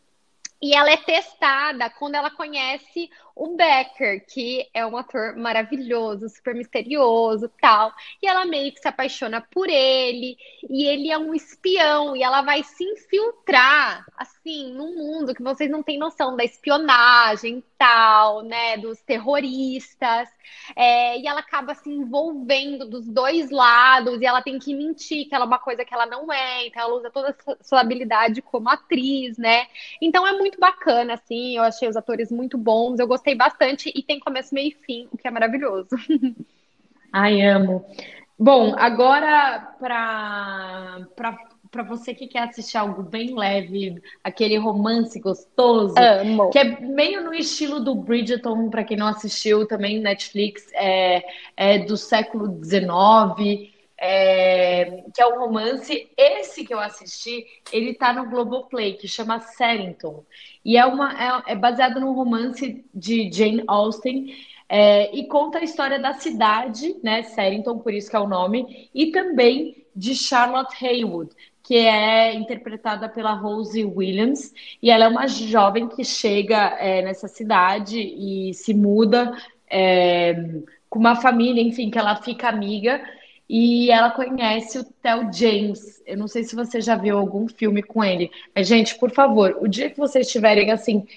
E 0.62 0.75
ela 0.75 0.91
é 0.91 0.98
testada 0.98 1.89
quando 1.89 2.15
ela 2.15 2.29
conhece 2.29 3.10
o 3.36 3.56
Becker, 3.56 4.25
que 4.25 4.65
é 4.74 4.86
um 4.86 4.96
ator 4.96 5.36
maravilhoso, 5.36 6.30
super 6.30 6.56
misterioso, 6.56 7.51
tal. 7.60 7.92
E 8.24 8.27
ela 8.27 8.46
meio 8.46 8.72
que 8.72 8.80
se 8.80 8.88
apaixona 8.88 9.42
por 9.42 9.70
ele, 9.70 10.38
e 10.70 10.86
ele 10.86 11.12
é 11.12 11.18
um 11.18 11.34
espião, 11.34 12.15
e 12.15 12.24
ela 12.24 12.42
vai 12.42 12.63
se 12.63 12.84
infiltrar, 12.84 14.06
assim, 14.18 14.72
num 14.74 14.96
mundo 14.96 15.36
que 15.36 15.44
vocês 15.44 15.70
não 15.70 15.84
têm 15.84 15.98
noção 15.98 16.38
da 16.38 16.46
espionagem, 16.46 17.62
tal, 17.77 18.42
né, 18.42 18.77
dos 18.77 19.01
terroristas. 19.01 20.30
É, 20.75 21.20
e 21.20 21.27
ela 21.27 21.42
acaba 21.42 21.75
se 21.75 21.89
envolvendo 21.89 22.86
dos 22.88 23.06
dois 23.06 23.50
lados, 23.51 24.22
e 24.22 24.25
ela 24.25 24.42
tem 24.42 24.58
que 24.58 24.74
mentir 24.74 25.27
que 25.27 25.36
ela 25.36 25.44
é 25.44 25.48
uma 25.48 25.60
coisa 25.60 25.84
que 25.84 25.94
ela 25.94 26.06
não 26.06 26.32
é, 26.32 26.68
então 26.68 26.84
ela 26.84 26.96
usa 26.96 27.10
toda 27.10 27.36
a 27.48 27.63
sua 27.63 27.82
habilidade 27.82 28.42
como 28.42 28.70
atriz, 28.70 29.38
né? 29.38 29.68
Então 30.01 30.25
é 30.25 30.32
muito 30.38 30.60
bacana, 30.60 31.15
assim, 31.15 31.58
eu 31.58 31.63
achei 31.63 31.89
os 31.89 31.98
atores 31.98 32.32
muito 32.32 32.58
bons, 32.58 33.00
eu 33.00 33.08
gostei 33.08 33.25
bastante 33.34 33.91
e 33.96 34.03
tem 34.03 34.20
começo, 34.20 34.53
meio 34.53 34.67
e 34.67 34.86
fim, 34.86 35.08
o 35.12 35.17
que 35.17 35.27
é 35.27 35.32
maravilhoso. 35.32 35.89
Ai, 37.12 37.41
amo. 37.41 37.86
Bom, 38.38 38.75
agora 38.77 39.74
para 39.79 41.08
para 41.75 41.84
você 41.84 42.13
que 42.13 42.25
quer 42.25 42.44
assistir 42.44 42.77
algo 42.77 43.03
bem 43.03 43.38
leve, 43.38 44.01
aquele 44.24 44.58
romance 44.58 45.20
gostoso, 45.20 45.94
Amo. 45.98 46.50
que 46.50 46.58
é 46.58 46.79
meio 46.79 47.22
no 47.22 47.34
estilo 47.34 47.82
do 47.82 47.94
Bridgerton, 47.94 48.70
para 48.70 48.86
quem 48.86 48.96
não 48.96 49.08
assistiu, 49.08 49.67
também 49.67 50.00
Netflix, 50.00 50.65
é, 50.74 51.22
é 51.58 51.79
do 51.79 51.98
século 51.98 52.63
XIX, 52.63 53.75
é, 53.98 55.04
que 55.14 55.22
é 55.22 55.28
um 55.28 55.40
romance. 55.40 56.10
Esse 56.18 56.66
que 56.66 56.74
eu 56.74 56.80
assisti, 56.80 57.46
ele 57.72 57.94
tá 57.94 58.14
no 58.14 58.30
Globoplay, 58.30 58.94
que 58.94 59.08
chama 59.08 59.40
Serrington. 59.40 60.24
E 60.64 60.78
é, 60.78 60.86
uma, 60.86 61.44
é, 61.48 61.54
é 61.54 61.56
baseado 61.56 62.00
num 62.00 62.14
romance 62.14 62.84
de 62.94 63.32
Jane 63.32 63.64
Austen. 63.68 64.36
É, 64.68 65.16
e 65.16 65.28
conta 65.28 65.60
a 65.60 65.64
história 65.64 66.00
da 66.00 66.14
cidade, 66.14 66.96
né, 67.04 67.22
Serrington, 67.22 67.78
por 67.80 67.94
isso 67.94 68.10
que 68.10 68.16
é 68.16 68.20
o 68.20 68.28
nome, 68.28 68.90
e 68.96 69.12
também 69.12 69.86
de 69.96 70.16
Charlotte 70.16 70.84
Haywood, 70.84 71.30
que 71.62 71.75
é 71.75 72.34
interpretada 72.34 73.08
pela 73.08 73.34
Rose 73.34 73.86
Williams, 73.86 74.54
e 74.82 74.90
ela 74.90 75.06
é 75.06 75.08
uma 75.08 75.28
jovem 75.28 75.88
que 75.88 76.04
chega 76.04 76.78
é, 76.80 77.04
nessa 77.04 77.28
cidade 77.28 78.00
e 78.00 78.54
se 78.56 78.74
muda 78.74 79.38
é, 79.70 80.34
com 80.90 81.00
uma 81.00 81.16
família, 81.16 81.62
enfim, 81.62 81.90
que 81.90 81.98
ela 81.98 82.16
fica 82.16 82.50
amiga, 82.50 83.04
e 83.50 83.92
ela 83.92 84.12
conhece 84.12 84.80
o 84.80 84.84
Theo 84.84 85.32
James. 85.32 86.02
Eu 86.06 86.18
não 86.18 86.28
sei 86.28 86.44
se 86.44 86.56
você 86.56 86.82
já 86.82 86.96
viu 86.96 87.18
algum 87.18 87.48
filme 87.48 87.84
com 87.84 88.04
ele, 88.04 88.32
mas, 88.56 88.68
gente, 88.68 88.98
por 88.98 89.12
favor, 89.12 89.58
o 89.62 89.68
dia 89.68 89.90
que 89.90 89.98
vocês 89.98 90.28
estiverem 90.28 90.72
assim, 90.72 91.08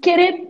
querer 0.00 0.48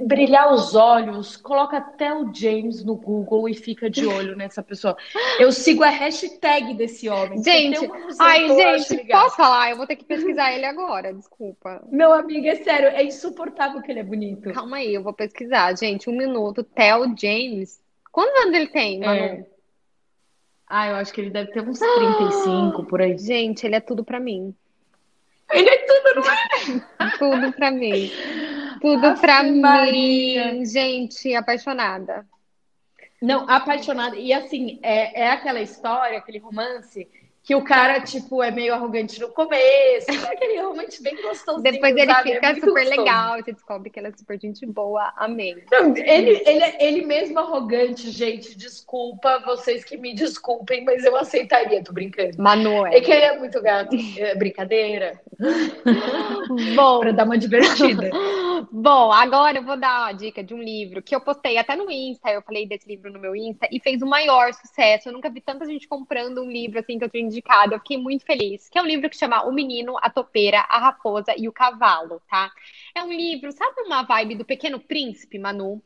brilhar 0.00 0.52
os 0.52 0.74
olhos, 0.74 1.36
coloca 1.36 1.76
até 1.76 2.12
o 2.12 2.32
James 2.32 2.82
no 2.82 2.96
Google 2.96 3.48
e 3.48 3.54
fica 3.54 3.90
de 3.90 4.06
olho 4.06 4.34
nessa 4.34 4.62
pessoa. 4.62 4.96
Eu 5.38 5.52
sigo 5.52 5.82
a 5.82 5.90
hashtag 5.90 6.74
desse 6.74 7.08
homem. 7.08 7.42
Gente, 7.42 7.88
ai, 8.18 8.48
gente, 8.48 9.06
posso 9.06 9.36
falar? 9.36 9.70
Eu 9.70 9.76
vou 9.76 9.86
ter 9.86 9.96
que 9.96 10.04
pesquisar 10.04 10.54
ele 10.54 10.64
agora, 10.64 11.12
desculpa. 11.12 11.86
Meu 11.90 12.12
amigo, 12.12 12.46
é 12.46 12.56
sério, 12.56 12.88
é 12.88 13.04
insuportável 13.04 13.82
que 13.82 13.90
ele 13.90 14.00
é 14.00 14.04
bonito. 14.04 14.52
Calma 14.52 14.78
aí, 14.78 14.94
eu 14.94 15.02
vou 15.02 15.12
pesquisar, 15.12 15.76
gente. 15.76 16.08
Um 16.08 16.16
minuto. 16.16 16.64
Theo 16.64 17.14
James. 17.16 17.78
Quantos 18.10 18.34
anos 18.42 18.54
ele 18.54 18.68
tem, 18.68 19.00
Manu? 19.00 19.20
É. 19.20 19.46
Ah, 20.72 20.86
eu 20.86 20.94
acho 20.94 21.12
que 21.12 21.20
ele 21.20 21.30
deve 21.30 21.50
ter 21.50 21.60
uns 21.68 21.80
35 21.80 22.84
por 22.84 23.02
aí. 23.02 23.18
Gente, 23.18 23.66
ele 23.66 23.74
é 23.74 23.80
tudo 23.80 24.04
pra 24.04 24.20
mim. 24.20 24.54
Ele 25.52 25.68
é 25.68 25.78
tudo, 25.78 26.14
não 26.20 26.30
é? 26.32 27.10
tudo 27.18 27.52
pra 27.52 27.72
mim. 27.72 28.08
Tudo 28.80 29.04
Aff, 29.08 29.20
pra 29.20 29.42
Maria. 29.42 30.52
mim. 30.52 30.64
Gente, 30.64 31.34
apaixonada. 31.34 32.24
Não, 33.20 33.50
apaixonada. 33.50 34.14
E 34.16 34.32
assim, 34.32 34.78
é, 34.80 35.22
é 35.22 35.30
aquela 35.30 35.60
história, 35.60 36.16
aquele 36.16 36.38
romance 36.38 37.08
que 37.50 37.54
o 37.56 37.64
cara, 37.64 37.98
tipo, 38.00 38.40
é 38.44 38.52
meio 38.52 38.72
arrogante 38.72 39.20
no 39.20 39.26
começo, 39.30 40.08
é 40.08 40.32
aquele 40.32 40.62
romance 40.62 41.02
bem 41.02 41.20
gostoso. 41.20 41.60
Depois 41.60 41.96
ele 41.96 42.06
sabe? 42.06 42.30
É 42.30 42.34
fica 42.34 42.46
é 42.46 42.54
super 42.54 42.70
gostoso. 42.70 42.90
legal, 42.90 43.42
você 43.42 43.52
descobre 43.52 43.90
que 43.90 43.98
ela 43.98 44.06
é 44.06 44.12
super 44.12 44.38
gente 44.40 44.64
boa, 44.66 45.12
amei. 45.16 45.64
Não, 45.68 45.96
ele, 45.96 46.40
ele, 46.46 46.76
ele 46.78 47.04
mesmo 47.04 47.40
arrogante, 47.40 48.08
gente, 48.12 48.56
desculpa, 48.56 49.42
vocês 49.44 49.82
que 49.82 49.96
me 49.96 50.14
desculpem, 50.14 50.84
mas 50.84 51.04
eu 51.04 51.16
aceitaria, 51.16 51.82
tô 51.82 51.92
brincando. 51.92 52.40
Manu 52.40 52.86
é. 52.86 52.98
É 52.98 53.00
que 53.00 53.10
ele 53.10 53.24
é 53.24 53.36
muito 53.36 53.60
gato, 53.60 53.96
é 54.16 54.32
brincadeira. 54.36 55.20
Bom. 56.76 57.00
pra 57.02 57.10
dar 57.10 57.24
uma 57.24 57.36
divertida. 57.36 58.10
Bom, 58.70 59.12
agora 59.12 59.58
eu 59.58 59.64
vou 59.64 59.76
dar 59.76 60.02
uma 60.02 60.12
dica 60.12 60.42
de 60.42 60.52
um 60.54 60.62
livro 60.62 61.02
que 61.02 61.14
eu 61.14 61.20
postei 61.20 61.56
até 61.56 61.76
no 61.76 61.90
Insta, 61.90 62.30
eu 62.30 62.42
falei 62.42 62.66
desse 62.66 62.88
livro 62.88 63.12
no 63.12 63.18
meu 63.18 63.34
Insta, 63.34 63.68
e 63.70 63.80
fez 63.80 64.02
o 64.02 64.06
maior 64.06 64.52
sucesso, 64.52 65.08
eu 65.08 65.12
nunca 65.12 65.30
vi 65.30 65.40
tanta 65.40 65.64
gente 65.66 65.86
comprando 65.86 66.42
um 66.42 66.50
livro 66.50 66.78
assim 66.78 66.98
que 66.98 67.04
eu 67.04 67.10
tenho 67.10 67.26
indicado, 67.26 67.74
eu 67.74 67.78
fiquei 67.78 67.96
muito 67.96 68.24
feliz. 68.24 68.68
Que 68.68 68.78
é 68.78 68.82
um 68.82 68.86
livro 68.86 69.08
que 69.08 69.16
chama 69.16 69.44
O 69.44 69.52
Menino, 69.52 69.96
a 70.00 70.10
Topeira, 70.10 70.60
a 70.68 70.78
Raposa 70.78 71.34
e 71.36 71.48
o 71.48 71.52
Cavalo, 71.52 72.20
tá? 72.28 72.50
É 72.94 73.02
um 73.02 73.12
livro, 73.12 73.52
sabe 73.52 73.82
uma 73.82 74.02
vibe 74.02 74.36
do 74.36 74.44
Pequeno 74.44 74.80
Príncipe, 74.80 75.38
Manu? 75.38 75.82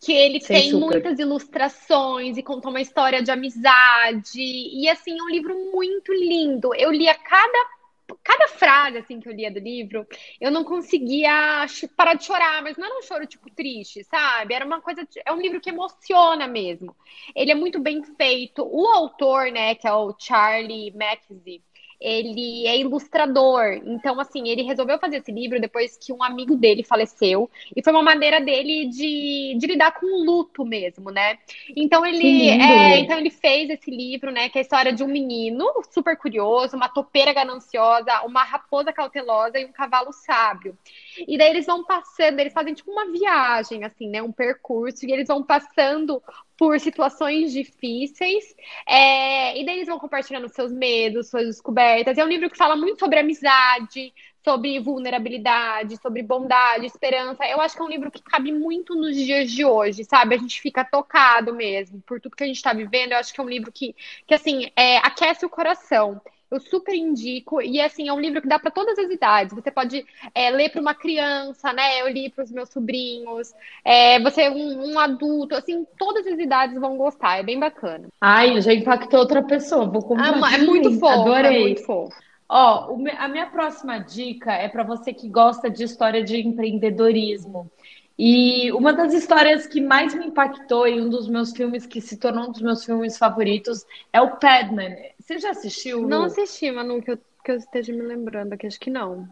Que 0.00 0.12
ele 0.12 0.40
Sei 0.40 0.60
tem 0.60 0.70
super. 0.70 0.86
muitas 0.86 1.18
ilustrações 1.18 2.36
e 2.36 2.42
conta 2.42 2.68
uma 2.68 2.80
história 2.80 3.20
de 3.20 3.32
amizade. 3.32 4.40
E 4.40 4.88
assim, 4.88 5.18
é 5.18 5.22
um 5.22 5.28
livro 5.28 5.54
muito 5.72 6.12
lindo. 6.12 6.72
Eu 6.74 6.92
lia 6.92 7.14
cada 7.14 7.77
cada 8.16 8.48
frase 8.48 8.98
assim 8.98 9.20
que 9.20 9.28
eu 9.28 9.32
lia 9.32 9.50
do 9.50 9.58
livro, 9.58 10.06
eu 10.40 10.50
não 10.50 10.64
conseguia 10.64 11.66
parar 11.96 12.14
de 12.14 12.24
chorar, 12.24 12.62
mas 12.62 12.76
não 12.76 12.86
era 12.86 12.98
um 12.98 13.02
choro 13.02 13.26
tipo 13.26 13.50
triste, 13.50 14.04
sabe? 14.04 14.54
Era 14.54 14.64
uma 14.64 14.80
coisa, 14.80 15.06
é 15.24 15.32
um 15.32 15.40
livro 15.40 15.60
que 15.60 15.70
emociona 15.70 16.46
mesmo. 16.46 16.94
Ele 17.34 17.50
é 17.52 17.54
muito 17.54 17.78
bem 17.80 18.02
feito. 18.02 18.62
O 18.64 18.86
autor, 18.88 19.50
né, 19.52 19.74
que 19.74 19.86
é 19.86 19.92
o 19.92 20.14
Charlie 20.18 20.92
Mackesy, 20.92 21.62
ele 22.00 22.66
é 22.66 22.78
ilustrador. 22.78 23.80
Então, 23.84 24.20
assim, 24.20 24.48
ele 24.48 24.62
resolveu 24.62 24.98
fazer 24.98 25.16
esse 25.16 25.32
livro 25.32 25.60
depois 25.60 25.96
que 25.96 26.12
um 26.12 26.22
amigo 26.22 26.56
dele 26.56 26.84
faleceu. 26.84 27.50
E 27.74 27.82
foi 27.82 27.92
uma 27.92 28.02
maneira 28.02 28.40
dele 28.40 28.86
de, 28.86 29.56
de 29.58 29.66
lidar 29.66 29.92
com 29.92 30.06
o 30.06 30.24
luto 30.24 30.64
mesmo, 30.64 31.10
né? 31.10 31.38
Então 31.76 32.06
ele, 32.06 32.48
é, 32.48 32.98
então 32.98 33.18
ele 33.18 33.30
fez 33.30 33.68
esse 33.70 33.90
livro, 33.90 34.30
né? 34.30 34.48
Que 34.48 34.58
é 34.58 34.60
a 34.60 34.62
história 34.62 34.92
de 34.92 35.02
um 35.02 35.08
menino 35.08 35.66
super 35.90 36.16
curioso, 36.16 36.76
uma 36.76 36.88
topeira 36.88 37.32
gananciosa, 37.32 38.22
uma 38.24 38.44
raposa 38.44 38.92
cautelosa 38.92 39.58
e 39.58 39.64
um 39.64 39.72
cavalo 39.72 40.12
sábio. 40.12 40.78
E 41.26 41.36
daí 41.36 41.50
eles 41.50 41.66
vão 41.66 41.84
passando, 41.84 42.38
eles 42.38 42.52
fazem 42.52 42.74
tipo 42.74 42.90
uma 42.90 43.10
viagem, 43.10 43.84
assim, 43.84 44.08
né? 44.08 44.22
Um 44.22 44.32
percurso, 44.32 45.04
e 45.04 45.12
eles 45.12 45.26
vão 45.26 45.42
passando 45.42 46.22
por 46.58 46.78
situações 46.80 47.52
difíceis, 47.52 48.54
é, 48.84 49.58
e 49.58 49.64
daí 49.64 49.76
eles 49.76 49.86
vão 49.86 49.98
compartilhando 49.98 50.48
seus 50.48 50.72
medos, 50.72 51.30
suas 51.30 51.46
descobertas. 51.46 52.18
É 52.18 52.24
um 52.24 52.28
livro 52.28 52.50
que 52.50 52.56
fala 52.56 52.74
muito 52.74 52.98
sobre 52.98 53.20
amizade, 53.20 54.12
sobre 54.44 54.80
vulnerabilidade, 54.80 55.96
sobre 55.98 56.20
bondade, 56.20 56.84
esperança. 56.86 57.46
Eu 57.46 57.60
acho 57.60 57.76
que 57.76 57.82
é 57.82 57.84
um 57.84 57.88
livro 57.88 58.10
que 58.10 58.20
cabe 58.22 58.50
muito 58.50 58.96
nos 58.96 59.14
dias 59.16 59.52
de 59.52 59.64
hoje, 59.64 60.04
sabe? 60.04 60.34
A 60.34 60.38
gente 60.38 60.60
fica 60.60 60.84
tocado 60.84 61.54
mesmo 61.54 62.00
por 62.02 62.20
tudo 62.20 62.34
que 62.34 62.42
a 62.42 62.46
gente 62.46 62.56
está 62.56 62.72
vivendo. 62.72 63.12
Eu 63.12 63.18
acho 63.18 63.32
que 63.32 63.40
é 63.40 63.44
um 63.44 63.48
livro 63.48 63.70
que, 63.70 63.94
que 64.26 64.34
assim, 64.34 64.68
é, 64.74 64.98
aquece 64.98 65.46
o 65.46 65.50
coração. 65.50 66.20
Eu 66.50 66.60
super 66.60 66.94
indico. 66.94 67.60
E 67.60 67.80
assim, 67.80 68.08
é 68.08 68.12
um 68.12 68.20
livro 68.20 68.40
que 68.40 68.48
dá 68.48 68.58
para 68.58 68.70
todas 68.70 68.98
as 68.98 69.10
idades. 69.10 69.54
Você 69.54 69.70
pode 69.70 70.04
é, 70.34 70.50
ler 70.50 70.70
para 70.70 70.80
uma 70.80 70.94
criança, 70.94 71.72
né? 71.72 72.00
Eu 72.00 72.08
li 72.08 72.30
para 72.30 72.44
os 72.44 72.50
meus 72.50 72.70
sobrinhos. 72.70 73.52
É, 73.84 74.18
você 74.20 74.42
é 74.42 74.50
um, 74.50 74.92
um, 74.92 74.98
adulto, 74.98 75.54
assim, 75.54 75.86
todas 75.98 76.26
as 76.26 76.38
idades 76.38 76.80
vão 76.80 76.96
gostar. 76.96 77.38
É 77.38 77.42
bem 77.42 77.58
bacana. 77.58 78.08
Ai, 78.20 78.60
já 78.62 78.72
impactou 78.72 79.20
outra 79.20 79.42
pessoa. 79.42 79.86
Vou 79.86 80.02
comprar. 80.02 80.42
Ah, 80.42 80.54
é 80.54 80.58
muito 80.58 80.90
fofo. 80.98 81.06
Adorei. 81.06 81.56
É 81.56 81.60
muito 81.60 81.84
fofo. 81.84 82.14
Ó, 82.48 82.96
a 83.18 83.28
minha 83.28 83.46
próxima 83.46 83.98
dica 83.98 84.52
é 84.52 84.68
para 84.68 84.82
você 84.82 85.12
que 85.12 85.28
gosta 85.28 85.68
de 85.68 85.84
história 85.84 86.24
de 86.24 86.38
empreendedorismo. 86.40 87.70
E 88.18 88.72
uma 88.72 88.92
das 88.92 89.12
histórias 89.12 89.66
que 89.66 89.80
mais 89.80 90.12
me 90.12 90.26
impactou 90.26 90.88
e 90.88 91.00
um 91.00 91.08
dos 91.08 91.28
meus 91.28 91.52
filmes 91.52 91.86
que 91.86 92.00
se 92.00 92.16
tornou 92.16 92.48
um 92.48 92.52
dos 92.52 92.60
meus 92.60 92.84
filmes 92.84 93.16
favoritos 93.16 93.86
é 94.12 94.20
o 94.20 94.36
Padman. 94.38 94.96
Você 95.28 95.38
já 95.40 95.50
assistiu? 95.50 96.08
Não 96.08 96.24
assisti, 96.24 96.70
Manu, 96.70 97.02
que 97.02 97.10
eu, 97.10 97.18
que 97.44 97.50
eu 97.50 97.56
esteja 97.56 97.92
me 97.92 98.00
lembrando 98.00 98.54
aqui, 98.54 98.66
acho 98.66 98.80
que 98.80 98.88
não. 98.88 99.28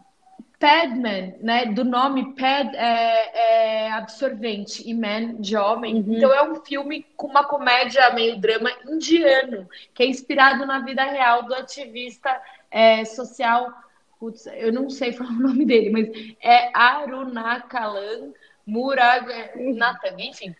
Padman, 0.59 1.35
né? 1.41 1.65
Do 1.65 1.83
nome 1.83 2.35
Pad 2.35 2.75
é, 2.75 3.85
é 3.85 3.91
absorvente 3.91 4.87
e 4.87 4.93
Man 4.93 5.41
de 5.41 5.57
homem. 5.57 5.95
Uhum. 5.95 6.13
Então 6.13 6.31
é 6.31 6.47
um 6.47 6.63
filme 6.63 7.03
com 7.15 7.25
uma 7.25 7.43
comédia 7.45 8.13
meio 8.13 8.39
drama 8.39 8.69
indiano, 8.87 9.67
que 9.95 10.03
é 10.03 10.05
inspirado 10.05 10.67
na 10.67 10.81
vida 10.81 11.03
real 11.03 11.41
do 11.47 11.55
ativista 11.55 12.29
é, 12.69 13.03
social. 13.03 13.73
Putz, 14.19 14.45
eu 14.53 14.71
não 14.71 14.91
sei 14.91 15.13
falar 15.17 15.31
o 15.31 15.47
nome 15.47 15.65
dele, 15.65 15.89
mas 15.89 16.09
é 16.39 16.69
Arunakalan 16.75 18.33
Muruganathan, 18.67 20.15
enfim. 20.19 20.55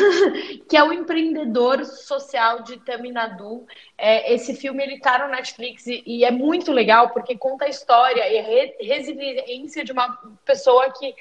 que 0.68 0.76
é 0.76 0.82
o 0.82 0.92
empreendedor 0.92 1.84
social 1.84 2.62
de 2.62 2.78
Tamil 2.78 3.12
Nadu. 3.12 3.66
É, 3.96 4.32
esse 4.32 4.54
filme 4.54 4.82
ele 4.82 5.00
tá 5.00 5.18
no 5.18 5.32
Netflix 5.32 5.86
e, 5.86 6.02
e, 6.06 6.24
é 6.24 6.30
muito 6.30 6.72
legal 6.72 7.10
porque 7.10 7.36
conta 7.36 7.64
a 7.64 7.68
história 7.68 8.28
e 8.28 8.38
a 8.38 8.42
re 8.42 8.76
resiliência 8.80 9.84
de 9.84 9.92
uma 9.92 10.18
pessoa 10.44 10.92
que 10.92 11.14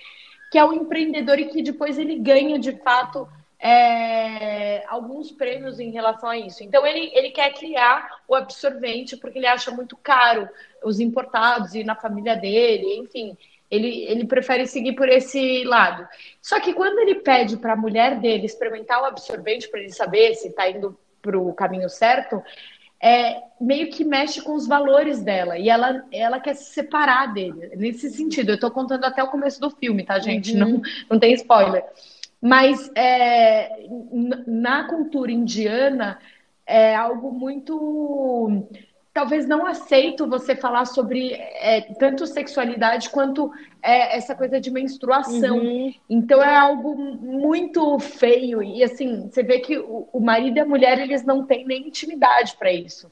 que 0.52 0.58
é 0.58 0.66
um 0.66 0.74
empreendedor 0.74 1.40
e 1.40 1.46
que 1.46 1.62
depois 1.62 2.00
ele 2.00 2.18
ganha 2.18 2.58
de 2.58 2.72
fato 2.78 3.28
é, 3.60 4.86
alguns 4.88 5.32
prêmios 5.32 5.80
em 5.80 5.92
relação 5.92 6.30
a 6.30 6.38
isso. 6.38 6.64
Então 6.64 6.86
ele, 6.86 7.12
ele 7.14 7.30
quer 7.30 7.54
criar 7.54 8.22
o 8.28 8.34
absorvente 8.34 9.18
porque 9.18 9.38
ele 9.38 9.48
acha 9.48 9.70
muito 9.70 9.98
caro 9.98 10.50
os 10.84 11.00
importados 11.00 11.76
e 11.76 11.84
na 11.84 11.96
família 11.96 12.36
dele, 12.36 12.98
enfim. 12.98 13.38
Ele, 13.70 14.04
ele 14.06 14.26
prefere 14.26 14.66
seguir 14.66 14.94
por 14.94 15.08
esse 15.08 15.64
lado. 15.64 16.08
Só 16.42 16.60
que 16.60 16.74
quando 16.74 17.00
ele 17.00 17.16
pede 17.16 17.58
para 17.58 17.74
a 17.74 17.78
mulher 17.78 18.20
dele 18.20 18.46
experimentar 18.46 19.02
o 19.02 19.06
absorvente 19.06 19.70
para 19.70 19.80
ele 19.80 19.94
saber 19.94 20.34
se 20.36 20.48
está 20.48 20.70
indo 20.70 20.98
para 21.22 21.38
o 21.38 21.54
caminho 21.54 21.90
certo, 21.90 22.42
é, 23.02 23.42
meio 23.60 23.90
que 23.90 24.04
mexe 24.04 24.42
com 24.42 24.54
os 24.54 24.68
valores 24.68 25.22
dela 25.22 25.58
e 25.58 25.70
ela, 25.70 26.04
ela 26.12 26.40
quer 26.40 26.56
se 26.56 26.74
separar 26.74 27.34
dele. 27.34 27.72
Nesse 27.76 28.10
sentido, 28.10 28.50
eu 28.50 28.56
estou 28.56 28.72
contando 28.72 29.06
até 29.06 29.24
o 29.24 29.30
começo 29.30 29.60
do 29.62 29.70
filme, 29.70 30.04
tá, 30.04 30.20
gente? 30.20 30.54
Uhum. 30.54 30.60
Não, 30.60 30.82
não 31.12 31.20
tem 31.20 31.34
spoiler. 31.34 31.86
Mas 32.42 32.92
é, 32.96 33.86
na 34.48 34.86
cultura 34.86 35.32
indiana 35.32 36.20
é 36.66 36.96
algo 36.96 37.32
muito 37.32 38.66
talvez 39.14 39.48
não 39.48 39.66
aceito 39.66 40.28
você 40.28 40.56
falar 40.56 40.86
sobre 40.86 41.34
é, 41.34 41.82
tanto 42.00 42.28
sexualidade 42.28 43.10
quanto 43.10 43.52
é, 43.82 44.18
essa 44.18 44.36
coisa 44.36 44.60
de 44.60 44.72
menstruação. 44.72 45.58
Uhum. 45.58 45.94
Então 46.10 46.42
é 46.42 46.56
algo 46.56 46.96
muito 46.96 47.98
feio 48.00 48.62
e 48.62 48.84
assim 48.84 49.30
você 49.30 49.44
vê 49.44 49.60
que 49.60 49.78
o, 49.78 50.08
o 50.12 50.20
marido 50.20 50.58
e 50.58 50.60
a 50.60 50.66
mulher 50.66 51.00
eles 51.00 51.24
não 51.24 51.46
têm 51.46 51.66
nem 51.66 51.88
intimidade 51.88 52.56
para 52.58 52.72
isso. 52.72 53.12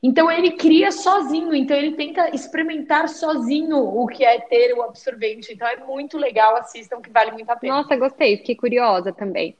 Então 0.00 0.30
ele 0.30 0.52
cria 0.52 0.92
sozinho, 0.92 1.52
então 1.52 1.76
ele 1.76 1.96
tenta 1.96 2.32
experimentar 2.32 3.08
sozinho 3.08 3.78
o 3.78 4.06
que 4.06 4.24
é 4.24 4.38
ter 4.38 4.72
o 4.74 4.82
absorvente. 4.82 5.52
Então 5.52 5.66
é 5.66 5.76
muito 5.76 6.16
legal, 6.16 6.56
assistam 6.56 7.00
que 7.00 7.10
vale 7.10 7.32
muito 7.32 7.50
a 7.50 7.56
pena. 7.56 7.74
Nossa, 7.74 7.96
gostei, 7.96 8.36
fiquei 8.36 8.54
curiosa 8.54 9.12
também. 9.12 9.56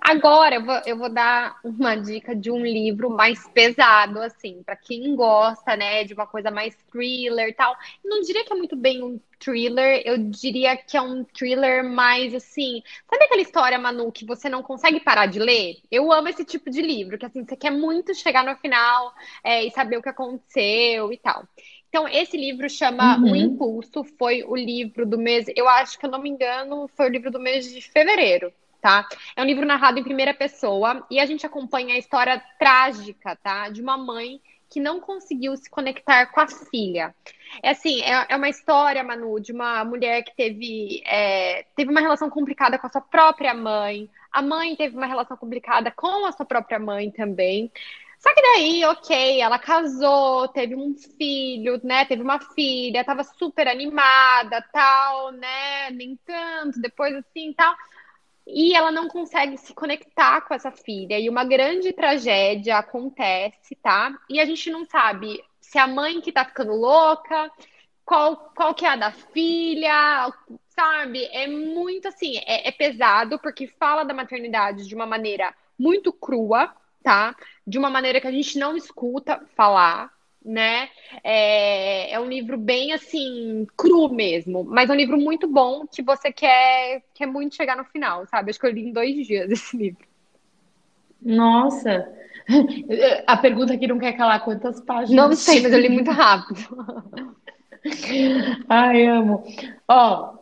Agora 0.00 0.56
eu 0.56 0.64
vou, 0.64 0.80
eu 0.86 0.96
vou 0.96 1.08
dar 1.08 1.58
uma 1.64 1.96
dica 1.96 2.34
de 2.34 2.50
um 2.50 2.64
livro 2.64 3.10
mais 3.10 3.46
pesado, 3.48 4.20
assim, 4.20 4.62
para 4.64 4.76
quem 4.76 5.14
gosta, 5.16 5.76
né, 5.76 6.04
de 6.04 6.14
uma 6.14 6.26
coisa 6.26 6.50
mais 6.50 6.76
thriller 6.90 7.48
e 7.48 7.52
tal. 7.52 7.74
Não 8.04 8.20
diria 8.20 8.44
que 8.44 8.52
é 8.52 8.56
muito 8.56 8.76
bem 8.76 9.02
um 9.02 9.20
thriller, 9.38 10.02
eu 10.04 10.16
diria 10.18 10.76
que 10.76 10.96
é 10.96 11.00
um 11.00 11.24
thriller 11.24 11.84
mais 11.84 12.34
assim. 12.34 12.82
Sabe 13.10 13.24
aquela 13.24 13.42
história, 13.42 13.78
Manu, 13.78 14.12
que 14.12 14.24
você 14.24 14.48
não 14.48 14.62
consegue 14.62 15.00
parar 15.00 15.26
de 15.26 15.38
ler? 15.38 15.76
Eu 15.90 16.12
amo 16.12 16.28
esse 16.28 16.44
tipo 16.44 16.70
de 16.70 16.80
livro, 16.82 17.18
que 17.18 17.26
assim, 17.26 17.44
você 17.44 17.56
quer 17.56 17.70
muito 17.70 18.14
chegar 18.14 18.44
no 18.44 18.56
final 18.56 19.12
é, 19.42 19.64
e 19.64 19.70
saber 19.70 19.98
o 19.98 20.02
que 20.02 20.08
aconteceu 20.08 21.12
e 21.12 21.18
tal. 21.18 21.44
Então, 21.88 22.06
esse 22.08 22.36
livro 22.36 22.68
chama 22.68 23.16
uhum. 23.18 23.32
O 23.32 23.36
Impulso, 23.36 24.04
foi 24.18 24.42
o 24.42 24.54
livro 24.54 25.06
do 25.06 25.16
mês, 25.16 25.46
eu 25.56 25.68
acho 25.68 25.98
que 25.98 26.04
eu 26.04 26.10
não 26.10 26.20
me 26.20 26.28
engano, 26.28 26.88
foi 26.88 27.06
o 27.06 27.10
livro 27.10 27.30
do 27.30 27.40
mês 27.40 27.72
de 27.72 27.80
fevereiro. 27.80 28.52
Tá? 28.86 29.04
É 29.34 29.42
um 29.42 29.44
livro 29.44 29.66
narrado 29.66 29.98
em 29.98 30.04
primeira 30.04 30.32
pessoa 30.32 31.04
e 31.10 31.18
a 31.18 31.26
gente 31.26 31.44
acompanha 31.44 31.96
a 31.96 31.98
história 31.98 32.40
trágica, 32.56 33.34
tá? 33.34 33.68
De 33.68 33.82
uma 33.82 33.98
mãe 33.98 34.40
que 34.70 34.78
não 34.78 35.00
conseguiu 35.00 35.56
se 35.56 35.68
conectar 35.68 36.26
com 36.26 36.38
a 36.40 36.46
filha. 36.46 37.12
É 37.60 37.70
assim, 37.70 38.00
é, 38.02 38.26
é 38.28 38.36
uma 38.36 38.48
história, 38.48 39.02
Manu, 39.02 39.40
de 39.40 39.50
uma 39.50 39.84
mulher 39.84 40.22
que 40.22 40.36
teve, 40.36 41.02
é, 41.04 41.66
teve 41.74 41.90
uma 41.90 42.00
relação 42.00 42.30
complicada 42.30 42.78
com 42.78 42.86
a 42.86 42.90
sua 42.90 43.00
própria 43.00 43.52
mãe. 43.54 44.08
A 44.30 44.40
mãe 44.40 44.76
teve 44.76 44.96
uma 44.96 45.06
relação 45.06 45.36
complicada 45.36 45.90
com 45.90 46.24
a 46.24 46.30
sua 46.30 46.46
própria 46.46 46.78
mãe 46.78 47.10
também. 47.10 47.72
Só 48.20 48.32
que 48.32 48.40
daí, 48.40 48.84
ok, 48.84 49.40
ela 49.40 49.58
casou, 49.58 50.46
teve 50.46 50.76
um 50.76 50.94
filho, 51.18 51.80
né? 51.82 52.04
Teve 52.04 52.22
uma 52.22 52.38
filha, 52.38 53.04
tava 53.04 53.24
super 53.24 53.66
animada, 53.66 54.64
tal, 54.72 55.32
né? 55.32 55.90
Nem 55.90 56.16
tanto, 56.24 56.80
depois 56.80 57.12
assim, 57.16 57.52
tal 57.52 57.74
e 58.46 58.74
ela 58.74 58.92
não 58.92 59.08
consegue 59.08 59.58
se 59.58 59.74
conectar 59.74 60.42
com 60.42 60.54
essa 60.54 60.70
filha. 60.70 61.18
E 61.18 61.28
uma 61.28 61.44
grande 61.44 61.92
tragédia 61.92 62.78
acontece, 62.78 63.74
tá? 63.76 64.16
E 64.30 64.38
a 64.38 64.44
gente 64.44 64.70
não 64.70 64.84
sabe 64.84 65.42
se 65.60 65.78
a 65.78 65.86
mãe 65.86 66.20
que 66.20 66.30
tá 66.30 66.44
ficando 66.44 66.72
louca, 66.72 67.50
qual, 68.04 68.36
qual 68.54 68.72
que 68.74 68.86
é 68.86 68.90
a 68.90 68.96
da 68.96 69.10
filha, 69.10 70.32
sabe? 70.68 71.24
É 71.32 71.48
muito 71.48 72.06
assim, 72.06 72.38
é, 72.46 72.68
é 72.68 72.72
pesado, 72.72 73.38
porque 73.40 73.66
fala 73.66 74.04
da 74.04 74.14
maternidade 74.14 74.86
de 74.86 74.94
uma 74.94 75.06
maneira 75.06 75.52
muito 75.76 76.12
crua, 76.12 76.72
tá? 77.02 77.34
De 77.66 77.78
uma 77.78 77.90
maneira 77.90 78.20
que 78.20 78.28
a 78.28 78.32
gente 78.32 78.58
não 78.58 78.76
escuta 78.76 79.44
falar, 79.56 80.12
né? 80.46 80.88
É, 81.24 82.12
é 82.12 82.20
um 82.20 82.28
livro 82.28 82.56
bem 82.56 82.92
assim, 82.92 83.66
cru 83.76 84.08
mesmo, 84.08 84.64
mas 84.64 84.88
é 84.88 84.92
um 84.92 84.96
livro 84.96 85.18
muito 85.18 85.48
bom 85.48 85.84
que 85.86 86.02
você 86.02 86.32
quer, 86.32 87.02
quer 87.12 87.26
muito 87.26 87.56
chegar 87.56 87.76
no 87.76 87.84
final, 87.84 88.24
sabe? 88.26 88.50
Acho 88.50 88.60
que 88.60 88.66
eu 88.66 88.70
li 88.70 88.88
em 88.88 88.92
dois 88.92 89.26
dias 89.26 89.50
esse 89.50 89.76
livro. 89.76 90.06
Nossa! 91.20 92.08
A 93.26 93.36
pergunta 93.36 93.76
que 93.76 93.88
não 93.88 93.98
quer 93.98 94.12
calar 94.12 94.44
quantas 94.44 94.80
páginas? 94.80 95.10
Não 95.10 95.34
sei, 95.34 95.60
mas 95.60 95.72
eu 95.72 95.80
li 95.80 95.88
muito 95.88 96.12
rápido. 96.12 96.60
Ai, 98.68 99.04
amo. 99.06 99.42
Ó, 99.88 100.34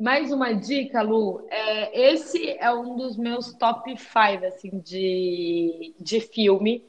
mais 0.00 0.32
uma 0.32 0.54
dica, 0.54 1.02
Lu. 1.02 1.46
É, 1.50 2.12
esse 2.12 2.56
é 2.58 2.72
um 2.72 2.96
dos 2.96 3.18
meus 3.18 3.52
top 3.54 3.94
5 3.98 4.46
assim, 4.46 4.80
de, 4.80 5.94
de 6.00 6.20
filme 6.20 6.82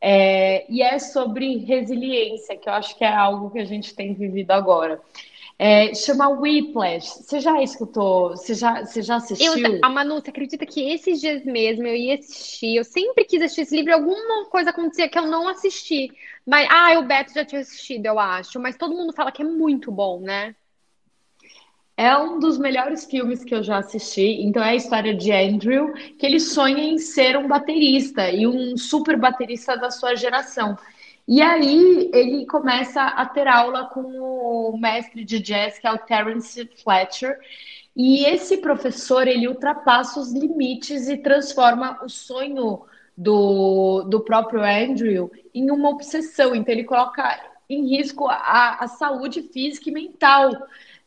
é, 0.00 0.64
e 0.70 0.82
é 0.82 0.98
sobre 0.98 1.58
resiliência, 1.58 2.56
que 2.56 2.68
eu 2.68 2.72
acho 2.72 2.96
que 2.96 3.04
é 3.04 3.12
algo 3.12 3.50
que 3.50 3.58
a 3.58 3.64
gente 3.64 3.94
tem 3.94 4.14
vivido 4.14 4.50
agora. 4.52 5.00
É, 5.58 5.92
chama 5.92 6.28
Whiplash. 6.28 7.24
Você 7.24 7.40
já 7.40 7.60
escutou? 7.60 8.30
Você 8.30 8.54
já, 8.54 8.84
você 8.84 9.02
já 9.02 9.16
assistiu? 9.16 9.74
Eu, 9.74 9.80
a 9.82 9.88
Manu, 9.88 10.20
você 10.20 10.30
acredita 10.30 10.64
que 10.64 10.88
esses 10.88 11.20
dias 11.20 11.44
mesmo 11.44 11.84
eu 11.84 11.96
ia 11.96 12.14
assistir? 12.14 12.76
Eu 12.76 12.84
sempre 12.84 13.24
quis 13.24 13.42
assistir 13.42 13.62
esse 13.62 13.74
livro 13.74 13.92
alguma 13.92 14.44
coisa 14.50 14.70
acontecia 14.70 15.08
que 15.08 15.18
eu 15.18 15.26
não 15.26 15.48
assisti. 15.48 16.12
Mas, 16.46 16.68
ah, 16.70 16.96
o 17.00 17.02
Beto 17.02 17.34
já 17.34 17.44
tinha 17.44 17.60
assistido, 17.60 18.06
eu 18.06 18.20
acho. 18.20 18.60
Mas 18.60 18.76
todo 18.76 18.94
mundo 18.94 19.12
fala 19.12 19.32
que 19.32 19.42
é 19.42 19.44
muito 19.44 19.90
bom, 19.90 20.20
né? 20.20 20.54
É 21.98 22.16
um 22.16 22.38
dos 22.38 22.58
melhores 22.58 23.06
filmes 23.06 23.42
que 23.42 23.52
eu 23.52 23.60
já 23.60 23.78
assisti. 23.78 24.40
Então 24.42 24.62
é 24.62 24.70
a 24.70 24.76
história 24.76 25.12
de 25.12 25.32
Andrew, 25.32 25.92
que 26.16 26.24
ele 26.24 26.38
sonha 26.38 26.84
em 26.84 26.96
ser 26.96 27.36
um 27.36 27.48
baterista 27.48 28.30
e 28.30 28.46
um 28.46 28.76
super 28.76 29.18
baterista 29.18 29.76
da 29.76 29.90
sua 29.90 30.14
geração. 30.14 30.78
E 31.26 31.42
aí 31.42 32.08
ele 32.14 32.46
começa 32.46 33.02
a 33.02 33.26
ter 33.26 33.48
aula 33.48 33.86
com 33.86 34.00
o 34.00 34.78
mestre 34.78 35.24
de 35.24 35.40
jazz, 35.40 35.80
que 35.80 35.88
é 35.88 35.92
o 35.92 35.98
Terence 35.98 36.70
Fletcher. 36.84 37.36
E 37.96 38.24
esse 38.26 38.58
professor, 38.58 39.26
ele 39.26 39.48
ultrapassa 39.48 40.20
os 40.20 40.32
limites 40.32 41.08
e 41.08 41.16
transforma 41.16 41.98
o 42.04 42.08
sonho 42.08 42.82
do, 43.16 44.04
do 44.04 44.20
próprio 44.20 44.62
Andrew 44.62 45.32
em 45.52 45.68
uma 45.68 45.88
obsessão. 45.88 46.54
Então 46.54 46.72
ele 46.72 46.84
coloca 46.84 47.58
em 47.68 47.88
risco 47.88 48.28
a, 48.28 48.84
a 48.84 48.86
saúde 48.86 49.42
física 49.42 49.90
e 49.90 49.92
mental 49.92 50.52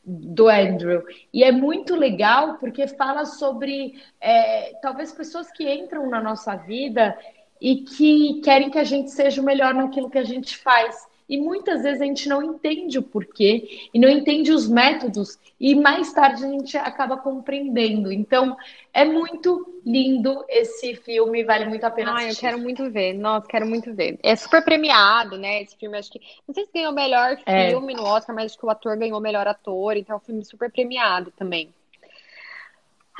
do 0.03 0.49
Andrew. 0.49 1.03
E 1.33 1.43
é 1.43 1.51
muito 1.51 1.95
legal 1.95 2.57
porque 2.57 2.87
fala 2.87 3.25
sobre 3.25 4.01
é, 4.19 4.73
talvez 4.81 5.11
pessoas 5.11 5.51
que 5.51 5.71
entram 5.71 6.09
na 6.09 6.21
nossa 6.21 6.55
vida 6.55 7.17
e 7.59 7.83
que 7.83 8.41
querem 8.41 8.69
que 8.69 8.79
a 8.79 8.83
gente 8.83 9.11
seja 9.11 9.41
o 9.41 9.45
melhor 9.45 9.73
naquilo 9.73 10.09
que 10.09 10.17
a 10.17 10.23
gente 10.23 10.57
faz. 10.57 11.07
E 11.31 11.37
muitas 11.37 11.81
vezes 11.81 12.01
a 12.01 12.05
gente 12.05 12.27
não 12.27 12.43
entende 12.43 12.99
o 12.99 13.01
porquê 13.01 13.87
e 13.93 13.97
não 13.97 14.09
entende 14.09 14.51
os 14.51 14.67
métodos, 14.67 15.39
e 15.57 15.73
mais 15.73 16.11
tarde 16.11 16.43
a 16.43 16.49
gente 16.49 16.75
acaba 16.75 17.15
compreendendo. 17.15 18.11
Então, 18.11 18.57
é 18.93 19.05
muito 19.05 19.79
lindo 19.85 20.43
esse 20.49 20.93
filme, 20.95 21.41
vale 21.45 21.67
muito 21.67 21.85
a 21.85 21.89
pena 21.89 22.11
Ai, 22.11 22.25
assistir. 22.25 22.45
eu 22.45 22.49
quero 22.49 22.61
muito 22.61 22.91
ver. 22.91 23.13
Nossa, 23.13 23.47
quero 23.47 23.65
muito 23.65 23.93
ver. 23.93 24.19
É 24.21 24.35
super 24.35 24.61
premiado, 24.61 25.37
né? 25.37 25.61
Esse 25.61 25.77
filme, 25.77 25.97
acho 25.97 26.11
que. 26.11 26.19
Não 26.45 26.53
sei 26.53 26.65
se 26.65 26.73
ganhou 26.73 26.91
melhor 26.91 27.37
é. 27.45 27.69
filme 27.69 27.93
é. 27.93 27.95
no 27.95 28.03
Oscar, 28.03 28.35
mas 28.35 28.51
acho 28.51 28.59
que 28.59 28.65
o 28.65 28.69
ator 28.69 28.97
ganhou 28.97 29.21
melhor 29.21 29.47
ator, 29.47 29.95
então 29.95 30.15
é 30.15 30.17
um 30.17 30.21
filme 30.21 30.43
super 30.43 30.69
premiado 30.69 31.31
também. 31.31 31.73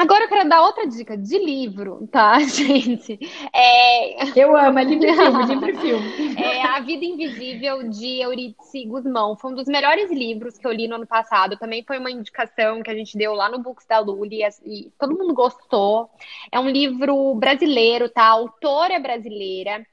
Agora 0.02 0.24
eu 0.24 0.30
quero 0.30 0.50
dar 0.50 0.64
outra 0.64 0.88
dica 0.88 1.16
de 1.16 1.38
livro, 1.38 2.08
tá, 2.12 2.40
gente? 2.42 3.20
É... 3.54 4.24
Eu 4.36 4.58
amo, 4.58 4.80
é 4.80 4.84
livro 4.84 5.08
filme, 5.14 5.46
livro 5.46 5.78
filme. 5.80 6.42
É 6.42 6.64
A 6.64 6.80
Vida 6.80 7.06
Invisível, 7.06 7.88
de 7.88 8.20
Euridice 8.20 8.84
Guzmão. 8.88 9.38
Foi 9.38 9.52
um 9.52 9.56
dos 9.56 9.68
melhores 9.68 10.12
livros 10.12 10.58
que 10.58 10.66
eu 10.66 10.72
li 10.72 10.88
no 10.88 10.96
ano 10.96 11.06
passado. 11.06 11.56
Também 11.56 11.84
foi 11.84 12.00
uma 12.00 12.10
indicação 12.10 12.82
que 12.82 12.90
a 12.90 12.96
gente 12.96 13.16
deu 13.16 13.36
lá 13.36 13.48
no 13.48 13.60
Books 13.60 13.86
da 13.86 14.00
Luli 14.00 14.40
e 14.66 14.92
todo 14.98 15.16
mundo 15.16 15.36
gostou. 15.36 16.10
É 16.52 16.60
um 16.60 16.68
livro 16.68 17.36
brasileiro, 17.36 18.10
tá? 18.10 18.24
A 18.24 18.30
autora 18.30 18.96
é 18.96 19.00
brasileira 19.00 19.86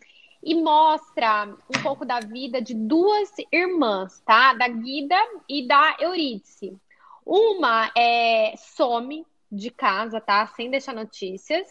e 0.42 0.54
mostra 0.54 1.54
um 1.68 1.82
pouco 1.82 2.06
da 2.06 2.18
vida 2.20 2.62
de 2.62 2.72
duas 2.72 3.28
irmãs, 3.52 4.22
tá? 4.24 4.54
Da 4.54 4.68
Guida 4.68 5.18
e 5.46 5.68
da 5.68 5.98
Eurídice. 6.00 6.74
Uma 7.26 7.90
é, 7.94 8.54
some 8.56 9.26
de 9.50 9.70
casa, 9.70 10.20
tá? 10.20 10.46
Sem 10.48 10.70
deixar 10.70 10.94
notícias. 10.94 11.66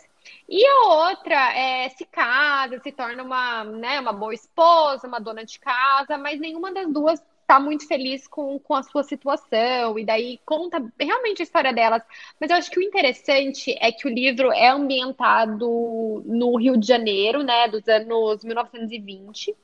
E 0.47 0.65
a 0.65 0.87
outra 0.87 1.57
é, 1.57 1.89
se 1.89 2.05
casa, 2.05 2.79
se 2.79 2.91
torna 2.91 3.23
uma, 3.23 3.63
né, 3.63 3.99
uma 3.99 4.13
boa 4.13 4.33
esposa, 4.33 5.07
uma 5.07 5.19
dona 5.19 5.45
de 5.45 5.59
casa, 5.59 6.17
mas 6.17 6.39
nenhuma 6.39 6.73
das 6.73 6.91
duas 6.91 7.21
tá 7.47 7.59
muito 7.61 7.87
feliz 7.87 8.27
com, 8.27 8.59
com 8.59 8.73
a 8.75 8.83
sua 8.83 9.03
situação, 9.03 9.97
e 9.97 10.05
daí 10.05 10.37
conta 10.45 10.85
realmente 10.99 11.41
a 11.41 11.43
história 11.43 11.73
delas. 11.73 12.03
Mas 12.39 12.49
eu 12.49 12.57
acho 12.57 12.69
que 12.69 12.79
o 12.79 12.83
interessante 12.83 13.73
é 13.79 13.89
que 13.89 14.05
o 14.05 14.11
livro 14.11 14.51
é 14.51 14.67
ambientado 14.67 16.23
no 16.25 16.57
Rio 16.57 16.77
de 16.77 16.85
Janeiro, 16.85 17.43
né, 17.43 17.69
dos 17.69 17.87
anos 17.87 18.43
1920. 18.43 19.55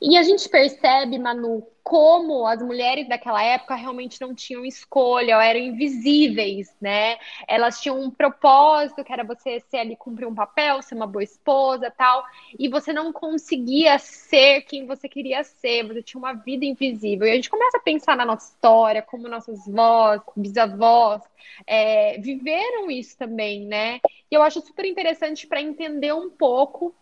E 0.00 0.16
a 0.16 0.22
gente 0.22 0.48
percebe, 0.48 1.18
Manu, 1.18 1.66
como 1.82 2.46
as 2.46 2.60
mulheres 2.60 3.08
daquela 3.08 3.40
época 3.42 3.76
realmente 3.76 4.20
não 4.20 4.34
tinham 4.34 4.64
escolha, 4.64 5.42
eram 5.42 5.60
invisíveis, 5.60 6.74
né? 6.80 7.16
Elas 7.46 7.80
tinham 7.80 8.00
um 8.00 8.10
propósito, 8.10 9.04
que 9.04 9.12
era 9.12 9.22
você 9.22 9.60
ser 9.60 9.78
ali, 9.78 9.96
cumprir 9.96 10.26
um 10.26 10.34
papel, 10.34 10.82
ser 10.82 10.96
uma 10.96 11.06
boa 11.06 11.22
esposa 11.22 11.88
tal, 11.96 12.24
e 12.58 12.68
você 12.68 12.92
não 12.92 13.12
conseguia 13.12 13.98
ser 14.00 14.62
quem 14.62 14.84
você 14.84 15.08
queria 15.08 15.44
ser, 15.44 15.86
você 15.86 16.02
tinha 16.02 16.18
uma 16.18 16.32
vida 16.32 16.64
invisível. 16.64 17.26
E 17.26 17.30
a 17.30 17.34
gente 17.36 17.48
começa 17.48 17.78
a 17.78 17.82
pensar 17.82 18.16
na 18.16 18.26
nossa 18.26 18.52
história, 18.52 19.00
como 19.00 19.28
nossas 19.28 19.64
vós, 19.66 20.20
bisavós, 20.36 21.22
é, 21.66 22.18
viveram 22.18 22.90
isso 22.90 23.16
também, 23.16 23.64
né? 23.64 24.00
E 24.28 24.34
eu 24.34 24.42
acho 24.42 24.60
super 24.60 24.84
interessante 24.84 25.46
para 25.46 25.60
entender 25.62 26.12
um 26.12 26.30
pouco 26.30 26.92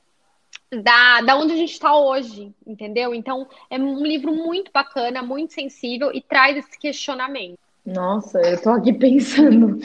da, 0.82 1.20
da 1.20 1.37
onde 1.37 1.52
a 1.52 1.56
gente 1.56 1.72
está 1.72 1.96
hoje, 1.96 2.52
entendeu? 2.66 3.14
Então, 3.14 3.46
é 3.70 3.78
um 3.78 4.02
livro 4.02 4.34
muito 4.34 4.70
bacana, 4.72 5.22
muito 5.22 5.52
sensível 5.52 6.10
e 6.12 6.20
traz 6.20 6.56
esse 6.56 6.78
questionamento. 6.78 7.58
Nossa, 7.84 8.40
eu 8.40 8.54
estou 8.54 8.72
aqui 8.72 8.92
pensando. 8.94 9.78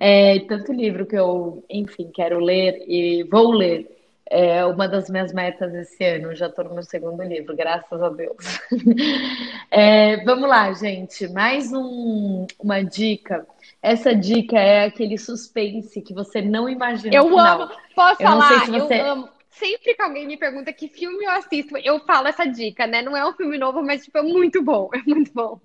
É, 0.00 0.40
tanto 0.40 0.72
livro 0.72 1.06
que 1.06 1.16
eu, 1.16 1.64
enfim, 1.70 2.10
quero 2.12 2.38
ler 2.38 2.82
e 2.86 3.22
vou 3.24 3.52
ler. 3.52 3.90
É 4.26 4.64
uma 4.64 4.88
das 4.88 5.10
minhas 5.10 5.32
metas 5.32 5.72
esse 5.74 6.02
ano. 6.02 6.34
Já 6.34 6.46
estou 6.46 6.64
no 6.64 6.74
meu 6.74 6.82
segundo 6.82 7.22
livro, 7.22 7.54
graças 7.54 8.02
a 8.02 8.08
Deus. 8.08 8.60
É, 9.76 10.22
vamos 10.24 10.48
lá, 10.48 10.72
gente. 10.72 11.26
Mais 11.32 11.72
um, 11.72 12.46
uma 12.60 12.80
dica. 12.80 13.44
Essa 13.82 14.14
dica 14.14 14.56
é 14.56 14.84
aquele 14.84 15.18
suspense 15.18 16.00
que 16.00 16.14
você 16.14 16.40
não 16.40 16.68
imagina. 16.68 17.12
Eu 17.12 17.36
amo. 17.36 17.68
Posso 17.92 18.22
eu 18.22 18.28
falar? 18.28 18.64
Se 18.64 18.70
você... 18.70 19.00
Eu 19.00 19.06
amo 19.06 19.28
sempre 19.54 19.94
que 19.94 20.02
alguém 20.02 20.26
me 20.26 20.36
pergunta 20.36 20.72
que 20.72 20.88
filme 20.88 21.24
eu 21.24 21.30
assisto, 21.30 21.76
eu 21.78 22.00
falo 22.00 22.28
essa 22.28 22.44
dica, 22.44 22.86
né? 22.86 23.02
Não 23.02 23.16
é 23.16 23.26
um 23.26 23.32
filme 23.32 23.58
novo, 23.58 23.82
mas 23.82 24.04
tipo, 24.04 24.18
é 24.18 24.22
muito 24.22 24.62
bom, 24.62 24.90
é 24.94 25.02
muito 25.06 25.32
bom. 25.32 25.60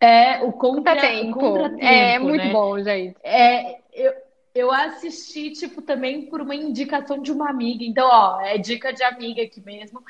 É 0.00 0.42
o 0.42 0.52
contratempo. 0.52 1.38
Contra 1.38 1.76
é, 1.78 2.14
é 2.14 2.18
muito 2.18 2.44
né? 2.44 2.52
bom, 2.52 2.82
gente. 2.82 3.16
É, 3.22 3.78
eu, 3.92 4.12
eu 4.52 4.72
assisti, 4.72 5.50
tipo, 5.52 5.80
também 5.80 6.26
por 6.26 6.40
uma 6.40 6.56
indicação 6.56 7.22
de 7.22 7.30
uma 7.30 7.48
amiga. 7.48 7.84
Então, 7.84 8.08
ó, 8.10 8.40
é 8.40 8.58
dica 8.58 8.92
de 8.92 9.04
amiga 9.04 9.42
aqui 9.42 9.60
mesmo. 9.60 10.02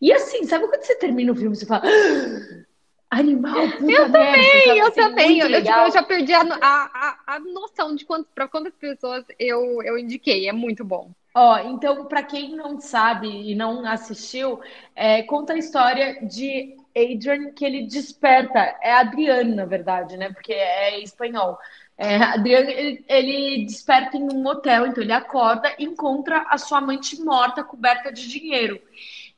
E 0.00 0.12
assim, 0.12 0.44
sabe 0.44 0.68
quando 0.68 0.82
você 0.82 0.94
termina 0.94 1.32
o 1.32 1.34
filme, 1.36 1.56
você 1.56 1.66
fala. 1.66 1.82
Ah, 1.84 3.18
animal, 3.18 3.68
puta 3.72 3.92
Eu 3.92 4.08
merda, 4.08 4.12
também, 4.12 4.78
eu 4.78 4.90
também. 4.92 5.38
Eu, 5.40 5.48
eu, 5.48 5.64
tipo, 5.64 5.78
eu, 5.78 5.90
já 5.90 6.02
perdi 6.04 6.32
a, 6.32 6.42
a, 6.42 7.18
a 7.34 7.40
noção 7.40 7.96
de 7.96 8.04
quanto, 8.04 8.28
para 8.32 8.46
quantas 8.46 8.74
pessoas 8.76 9.24
eu, 9.36 9.82
eu 9.82 9.98
indiquei. 9.98 10.48
É 10.48 10.52
muito 10.52 10.84
bom. 10.84 11.10
Ó, 11.34 11.58
então, 11.58 12.06
para 12.06 12.22
quem 12.22 12.56
não 12.56 12.80
sabe 12.80 13.28
e 13.28 13.54
não 13.54 13.86
assistiu, 13.86 14.60
é, 14.96 15.22
conta 15.22 15.52
a 15.52 15.58
história 15.58 16.18
de 16.26 16.76
Adrian, 16.96 17.52
que 17.52 17.64
ele 17.64 17.86
desperta. 17.86 18.58
É 18.82 18.92
Adriano, 18.92 19.54
na 19.54 19.64
verdade, 19.64 20.16
né? 20.16 20.32
Porque 20.32 20.52
é 20.52 21.00
espanhol. 21.00 21.56
É, 21.96 22.16
Adriano, 22.16 22.68
ele, 22.70 23.04
ele 23.08 23.64
desperta 23.64 24.16
em 24.16 24.24
um 24.24 24.44
hotel, 24.46 24.86
então 24.86 25.02
ele 25.02 25.12
acorda 25.12 25.72
e 25.78 25.84
encontra 25.84 26.44
a 26.48 26.58
sua 26.58 26.78
amante 26.78 27.20
morta, 27.22 27.62
coberta 27.62 28.12
de 28.12 28.28
dinheiro. 28.28 28.80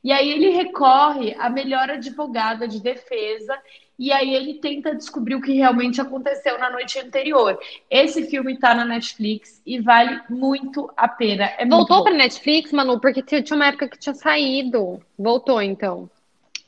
E 0.03 0.11
aí 0.11 0.29
ele 0.31 0.49
recorre 0.49 1.35
à 1.39 1.49
melhor 1.49 1.89
advogada 1.89 2.67
de 2.67 2.81
defesa 2.81 3.57
e 3.97 4.11
aí 4.11 4.33
ele 4.33 4.55
tenta 4.55 4.95
descobrir 4.95 5.35
o 5.35 5.41
que 5.41 5.53
realmente 5.53 6.01
aconteceu 6.01 6.57
na 6.57 6.69
noite 6.69 6.99
anterior. 6.99 7.57
Esse 7.89 8.23
filme 8.23 8.57
tá 8.57 8.73
na 8.73 8.85
Netflix 8.85 9.61
e 9.65 9.79
vale 9.79 10.19
muito 10.29 10.91
a 10.97 11.07
pena. 11.07 11.45
É 11.57 11.65
Voltou 11.65 12.03
para 12.03 12.13
Netflix, 12.13 12.71
Manu, 12.71 12.99
porque 12.99 13.21
tinha 13.21 13.55
uma 13.55 13.67
época 13.67 13.87
que 13.87 13.97
tinha 13.97 14.15
saído. 14.15 14.99
Voltou 15.17 15.61
então. 15.61 16.09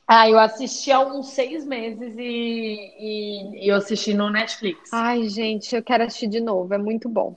Ah, 0.08 0.30
eu 0.30 0.38
assisti 0.38 0.92
há 0.92 1.00
uns 1.00 1.30
seis 1.30 1.66
meses 1.66 2.14
e, 2.16 2.92
e, 2.98 3.64
e 3.64 3.68
eu 3.68 3.74
assisti 3.74 4.14
no 4.14 4.30
Netflix. 4.30 4.92
Ai, 4.92 5.28
gente, 5.28 5.74
eu 5.74 5.82
quero 5.82 6.04
assistir 6.04 6.28
de 6.28 6.40
novo, 6.40 6.72
é 6.72 6.78
muito 6.78 7.08
bom. 7.08 7.36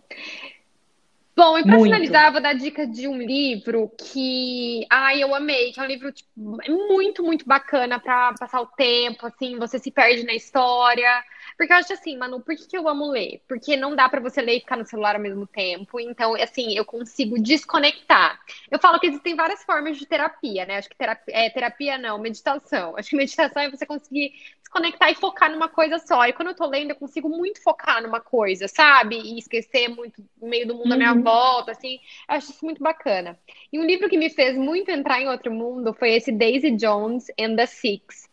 Bom, 1.39 1.58
e 1.58 1.63
para 1.63 1.80
finalizar, 1.80 2.25
eu 2.28 2.32
vou 2.34 2.41
dar 2.41 2.54
dica 2.54 2.86
de 2.86 3.08
um 3.08 3.17
livro 3.17 3.89
que, 3.97 4.86
ai, 4.89 5.23
eu 5.23 5.34
amei, 5.34 5.71
que 5.71 5.80
é 5.80 5.84
um 5.84 5.88
livro 5.88 6.12
tipo, 6.12 6.30
muito, 6.36 7.23
muito 7.23 7.45
bacana 7.45 7.97
para 7.97 8.34
passar 8.34 8.60
o 8.60 8.67
tempo, 8.67 9.25
assim, 9.25 9.58
você 9.58 9.80
se 9.80 9.89
perde 9.89 10.25
na 10.25 10.34
história. 10.34 11.23
Porque 11.59 11.73
eu 11.73 11.77
acho 11.77 11.91
assim, 11.91 12.15
Manu, 12.15 12.39
por 12.39 12.55
que, 12.55 12.65
que 12.65 12.77
eu 12.77 12.87
amo 12.87 13.11
ler? 13.11 13.41
Porque 13.45 13.75
não 13.75 13.93
dá 13.93 14.07
para 14.07 14.21
você 14.21 14.41
ler 14.41 14.55
e 14.55 14.59
ficar 14.61 14.77
no 14.77 14.85
celular 14.85 15.17
ao 15.17 15.21
mesmo 15.21 15.45
tempo. 15.45 15.99
Então, 15.99 16.33
assim, 16.35 16.73
eu 16.73 16.85
consigo 16.85 17.37
desconectar. 17.37 18.39
Eu 18.71 18.79
falo 18.79 18.97
que 18.97 19.07
existem 19.07 19.35
várias 19.35 19.61
formas 19.65 19.97
de 19.97 20.05
terapia, 20.05 20.65
né? 20.65 20.77
Acho 20.77 20.87
que 20.87 20.95
terapia, 20.95 21.35
é, 21.35 21.49
terapia 21.49 21.97
não, 21.97 22.17
meditação. 22.17 22.95
Acho 22.95 23.09
que 23.09 23.17
meditação 23.17 23.61
é 23.61 23.69
você 23.69 23.85
conseguir 23.85 24.31
desconectar 24.61 25.11
e 25.11 25.15
focar 25.15 25.51
numa 25.51 25.67
coisa 25.67 25.99
só. 25.99 26.25
E 26.25 26.31
quando 26.31 26.47
eu 26.47 26.55
tô 26.55 26.65
lendo, 26.65 26.91
eu 26.91 26.95
consigo 26.95 27.27
muito 27.27 27.61
focar 27.61 28.01
numa 28.01 28.21
coisa, 28.21 28.69
sabe? 28.69 29.19
E 29.19 29.37
esquecer 29.37 29.89
muito 29.89 30.23
o 30.39 30.47
meio 30.47 30.65
do 30.65 30.75
mundo 30.75 30.87
uhum. 30.87 30.93
à 30.93 30.97
minha 30.97 31.13
uhum. 31.13 31.23
volta, 31.23 31.73
assim. 31.73 31.95
Eu 32.29 32.35
acho 32.35 32.51
isso 32.51 32.63
muito 32.63 32.81
bacana. 32.81 33.37
E 33.69 33.77
um 33.77 33.83
livro 33.83 34.07
que 34.07 34.17
me 34.17 34.29
fez 34.29 34.55
muito 34.55 34.91
entrar 34.91 35.19
em 35.19 35.27
outro 35.27 35.51
mundo 35.51 35.93
foi 35.93 36.11
esse 36.11 36.31
Daisy 36.31 36.71
Jones 36.71 37.25
and 37.37 37.57
the 37.57 37.65
Six 37.65 38.28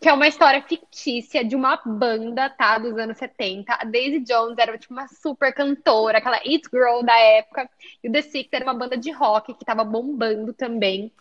que 0.00 0.08
é 0.08 0.12
uma 0.12 0.28
história 0.28 0.62
fictícia 0.62 1.44
de 1.44 1.54
uma 1.56 1.80
banda, 1.84 2.48
tá, 2.50 2.78
dos 2.78 2.96
anos 2.98 3.18
70. 3.18 3.74
A 3.74 3.84
Daisy 3.84 4.20
Jones 4.20 4.58
era 4.58 4.76
tipo 4.78 4.92
uma 4.92 5.08
super 5.08 5.52
cantora, 5.52 6.18
aquela 6.18 6.36
it 6.38 6.62
girl 6.72 7.02
da 7.02 7.16
época, 7.18 7.68
e 8.02 8.08
o 8.08 8.12
The 8.12 8.22
Six 8.22 8.48
era 8.52 8.64
uma 8.64 8.74
banda 8.74 8.96
de 8.96 9.10
rock 9.10 9.54
que 9.54 9.64
tava 9.64 9.84
bombando 9.84 10.52
também. 10.52 11.12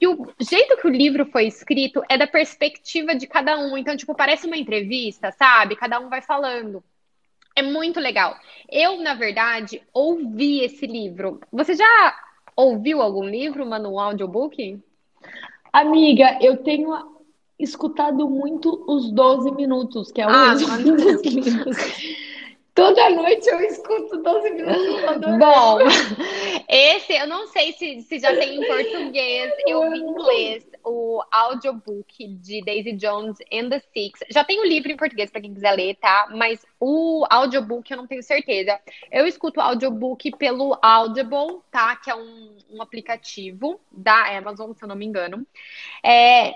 E 0.00 0.06
o 0.06 0.32
jeito 0.40 0.76
que 0.76 0.86
o 0.86 0.90
livro 0.90 1.26
foi 1.26 1.46
escrito 1.46 2.02
é 2.08 2.16
da 2.16 2.26
perspectiva 2.26 3.14
de 3.14 3.26
cada 3.26 3.58
um, 3.58 3.76
então 3.76 3.96
tipo 3.96 4.14
parece 4.14 4.46
uma 4.46 4.56
entrevista, 4.56 5.32
sabe? 5.32 5.76
Cada 5.76 5.98
um 5.98 6.08
vai 6.08 6.22
falando. 6.22 6.82
É 7.56 7.62
muito 7.62 7.98
legal. 7.98 8.36
Eu, 8.70 8.98
na 9.02 9.14
verdade, 9.14 9.82
ouvi 9.92 10.60
esse 10.62 10.86
livro. 10.86 11.40
Você 11.52 11.74
já 11.74 12.16
ouviu 12.56 13.02
algum 13.02 13.24
livro, 13.24 13.66
Manu, 13.66 13.94
um 13.94 14.00
audiobook? 14.00 14.80
Amiga, 15.72 16.38
eu 16.40 16.56
tenho 16.58 17.19
escutado 17.62 18.28
muito 18.28 18.84
os 18.86 19.10
12 19.12 19.52
minutos, 19.52 20.10
que 20.10 20.20
é 20.20 20.26
o 20.26 20.30
ah, 20.30 20.54
dos 20.54 21.22
livros. 21.22 21.76
Toda 22.74 23.10
noite 23.10 23.48
eu 23.48 23.60
escuto 23.60 24.22
12 24.22 24.50
minutos. 24.52 25.20
Bom, 25.38 25.78
esse 26.68 27.12
eu 27.12 27.26
não 27.26 27.46
sei 27.48 27.72
se, 27.72 28.00
se 28.02 28.18
já 28.18 28.34
tem 28.34 28.56
em 28.56 28.66
português, 28.66 29.52
eu 29.66 29.90
vi 29.90 29.98
em 29.98 30.08
inglês 30.08 30.70
o 30.84 31.22
audiobook 31.30 32.26
de 32.26 32.64
Daisy 32.64 32.92
Jones 32.92 33.36
and 33.52 33.68
the 33.68 33.80
Six. 33.92 34.20
Já 34.30 34.44
tem 34.44 34.60
o 34.60 34.64
livro 34.64 34.90
em 34.90 34.96
português 34.96 35.30
para 35.30 35.40
quem 35.40 35.52
quiser 35.52 35.72
ler, 35.72 35.96
tá? 35.96 36.28
Mas 36.30 36.64
o 36.78 37.26
audiobook 37.28 37.90
eu 37.90 37.96
não 37.96 38.06
tenho 38.06 38.22
certeza. 38.22 38.80
Eu 39.10 39.26
escuto 39.26 39.60
o 39.60 39.62
audiobook 39.62 40.30
pelo 40.38 40.78
Audible, 40.80 41.60
tá? 41.70 41.96
Que 41.96 42.10
é 42.10 42.14
um, 42.14 42.56
um 42.70 42.80
aplicativo 42.80 43.80
da 43.92 44.38
Amazon, 44.38 44.72
se 44.72 44.82
eu 44.82 44.88
não 44.88 44.96
me 44.96 45.04
engano. 45.04 45.46
É, 46.02 46.54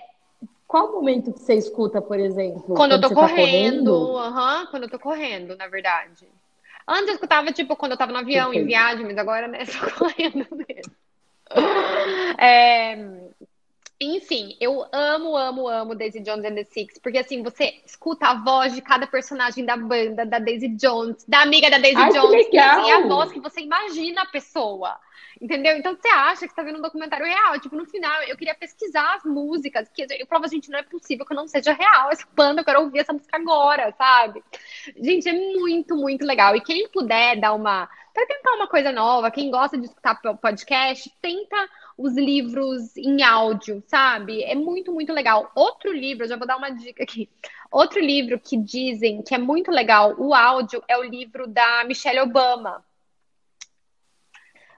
qual 0.66 0.92
momento 0.92 1.32
que 1.32 1.40
você 1.40 1.54
escuta, 1.54 2.00
por 2.00 2.18
exemplo? 2.18 2.62
Quando, 2.62 2.76
quando 2.76 2.92
eu 2.92 3.00
tô 3.00 3.14
correndo. 3.14 4.14
Tá 4.16 4.60
uhum, 4.60 4.66
quando 4.66 4.82
eu 4.84 4.90
tô 4.90 4.98
correndo, 4.98 5.56
na 5.56 5.68
verdade. 5.68 6.28
Antes 6.86 7.08
eu 7.08 7.14
escutava, 7.14 7.52
tipo, 7.52 7.76
quando 7.76 7.92
eu 7.92 7.98
tava 7.98 8.12
no 8.12 8.18
avião, 8.18 8.46
Perfeito. 8.46 8.64
em 8.64 8.66
viagem, 8.66 9.06
mas 9.06 9.16
agora, 9.16 9.48
né, 9.48 9.64
só 9.66 9.90
correndo 9.90 10.46
mesmo. 10.50 10.92
É... 12.38 13.23
Enfim, 14.04 14.56
eu 14.60 14.86
amo, 14.92 15.36
amo, 15.36 15.68
amo 15.68 15.94
Daisy 15.94 16.20
Jones 16.20 16.44
and 16.44 16.54
the 16.54 16.64
Six, 16.64 16.98
porque 16.98 17.18
assim, 17.18 17.42
você 17.42 17.80
escuta 17.84 18.26
a 18.28 18.34
voz 18.34 18.74
de 18.74 18.82
cada 18.82 19.06
personagem 19.06 19.64
da 19.64 19.76
banda, 19.76 20.26
da 20.26 20.38
Daisy 20.38 20.68
Jones, 20.68 21.24
da 21.26 21.42
amiga 21.42 21.70
da 21.70 21.78
Daisy 21.78 22.00
Ai, 22.00 22.12
Jones, 22.12 22.46
que 22.48 22.56
legal. 22.56 22.88
e 22.88 22.92
a 22.92 23.06
voz 23.06 23.32
que 23.32 23.40
você 23.40 23.60
imagina 23.60 24.22
a 24.22 24.26
pessoa. 24.26 24.98
Entendeu? 25.40 25.76
Então 25.76 25.96
você 25.96 26.08
acha 26.08 26.46
que 26.46 26.52
está 26.52 26.62
vendo 26.62 26.78
um 26.78 26.82
documentário 26.82 27.26
real. 27.26 27.58
Tipo, 27.58 27.76
no 27.76 27.84
final, 27.86 28.22
eu 28.22 28.36
queria 28.36 28.54
pesquisar 28.54 29.16
as 29.16 29.24
músicas. 29.24 29.88
Que 29.92 30.06
eu 30.18 30.26
falava, 30.26 30.48
gente, 30.48 30.70
não 30.70 30.78
é 30.78 30.82
possível 30.82 31.26
que 31.26 31.34
não 31.34 31.48
seja 31.48 31.72
real 31.72 32.10
essa 32.10 32.26
banda, 32.34 32.60
eu 32.60 32.64
quero 32.64 32.82
ouvir 32.82 33.00
essa 33.00 33.12
música 33.12 33.36
agora, 33.36 33.92
sabe? 33.98 34.42
Gente, 34.96 35.28
é 35.28 35.32
muito, 35.32 35.96
muito 35.96 36.24
legal. 36.24 36.54
E 36.54 36.60
quem 36.60 36.88
puder 36.88 37.38
dar 37.38 37.52
uma. 37.52 37.88
Para 38.12 38.26
tentar 38.26 38.52
uma 38.52 38.68
coisa 38.68 38.92
nova, 38.92 39.30
quem 39.30 39.50
gosta 39.50 39.76
de 39.76 39.86
escutar 39.86 40.14
podcast, 40.40 41.12
tenta 41.20 41.68
os 41.96 42.14
livros 42.14 42.96
em 42.96 43.22
áudio, 43.22 43.82
sabe? 43.86 44.42
É 44.42 44.54
muito, 44.54 44.92
muito 44.92 45.12
legal. 45.12 45.50
Outro 45.54 45.92
livro, 45.92 46.26
já 46.26 46.36
vou 46.36 46.46
dar 46.46 46.56
uma 46.56 46.70
dica 46.70 47.02
aqui. 47.02 47.28
Outro 47.70 48.00
livro 48.00 48.38
que 48.38 48.56
dizem 48.56 49.22
que 49.22 49.34
é 49.34 49.38
muito 49.38 49.70
legal, 49.70 50.14
o 50.18 50.34
áudio, 50.34 50.82
é 50.88 50.96
o 50.98 51.02
livro 51.02 51.46
da 51.46 51.84
Michelle 51.84 52.20
Obama. 52.20 52.84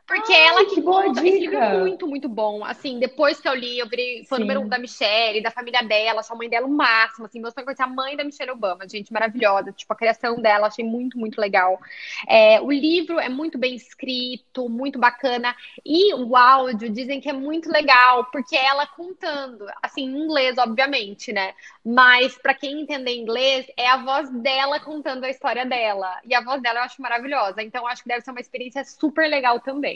Porque 0.06 0.32
Ai, 0.32 0.46
ela 0.46 0.64
que, 0.64 0.76
que 0.76 0.80
boa 0.80 1.02
conta, 1.02 1.20
dica. 1.20 1.28
esse 1.28 1.38
livro 1.40 1.56
é 1.56 1.78
muito, 1.80 2.06
muito 2.06 2.28
bom. 2.28 2.64
Assim, 2.64 3.00
depois 3.00 3.40
que 3.40 3.48
eu 3.48 3.54
li, 3.54 3.78
eu 3.78 3.88
virei 3.88 4.24
fã 4.24 4.38
número 4.38 4.60
um 4.60 4.68
da 4.68 4.78
Michelle, 4.78 5.42
da 5.42 5.50
família 5.50 5.82
dela, 5.82 6.20
achei 6.20 6.32
a 6.32 6.38
mãe 6.38 6.48
dela 6.48 6.66
o 6.66 6.70
máximo. 6.70 7.26
Assim, 7.26 7.40
meu 7.40 7.50
sonho 7.50 7.64
conhecer 7.64 7.82
a 7.82 7.88
mãe 7.88 8.16
da 8.16 8.22
Michelle 8.22 8.52
Obama, 8.52 8.88
gente, 8.88 9.12
maravilhosa. 9.12 9.72
Tipo, 9.72 9.92
a 9.92 9.96
criação 9.96 10.40
dela, 10.40 10.68
achei 10.68 10.84
muito, 10.84 11.18
muito 11.18 11.40
legal. 11.40 11.80
É, 12.28 12.60
o 12.60 12.70
livro 12.70 13.18
é 13.18 13.28
muito 13.28 13.58
bem 13.58 13.74
escrito, 13.74 14.68
muito 14.68 14.96
bacana. 14.96 15.56
E 15.84 16.14
o 16.14 16.36
áudio 16.36 16.88
dizem 16.88 17.20
que 17.20 17.28
é 17.28 17.32
muito 17.32 17.68
legal, 17.68 18.26
porque 18.30 18.56
ela 18.56 18.86
contando, 18.86 19.66
assim, 19.82 20.04
em 20.04 20.22
inglês, 20.22 20.56
obviamente, 20.56 21.32
né? 21.32 21.52
Mas 21.84 22.38
para 22.38 22.54
quem 22.54 22.80
entender 22.80 23.16
inglês, 23.16 23.66
é 23.76 23.88
a 23.88 23.96
voz 23.96 24.30
dela 24.30 24.78
contando 24.78 25.24
a 25.24 25.30
história 25.30 25.66
dela. 25.66 26.20
E 26.24 26.32
a 26.32 26.40
voz 26.40 26.62
dela 26.62 26.78
eu 26.78 26.84
acho 26.84 27.02
maravilhosa. 27.02 27.60
Então, 27.60 27.86
acho 27.88 28.02
que 28.04 28.08
deve 28.08 28.20
ser 28.20 28.30
uma 28.30 28.40
experiência 28.40 28.84
super 28.84 29.28
legal 29.28 29.58
também. 29.58 29.95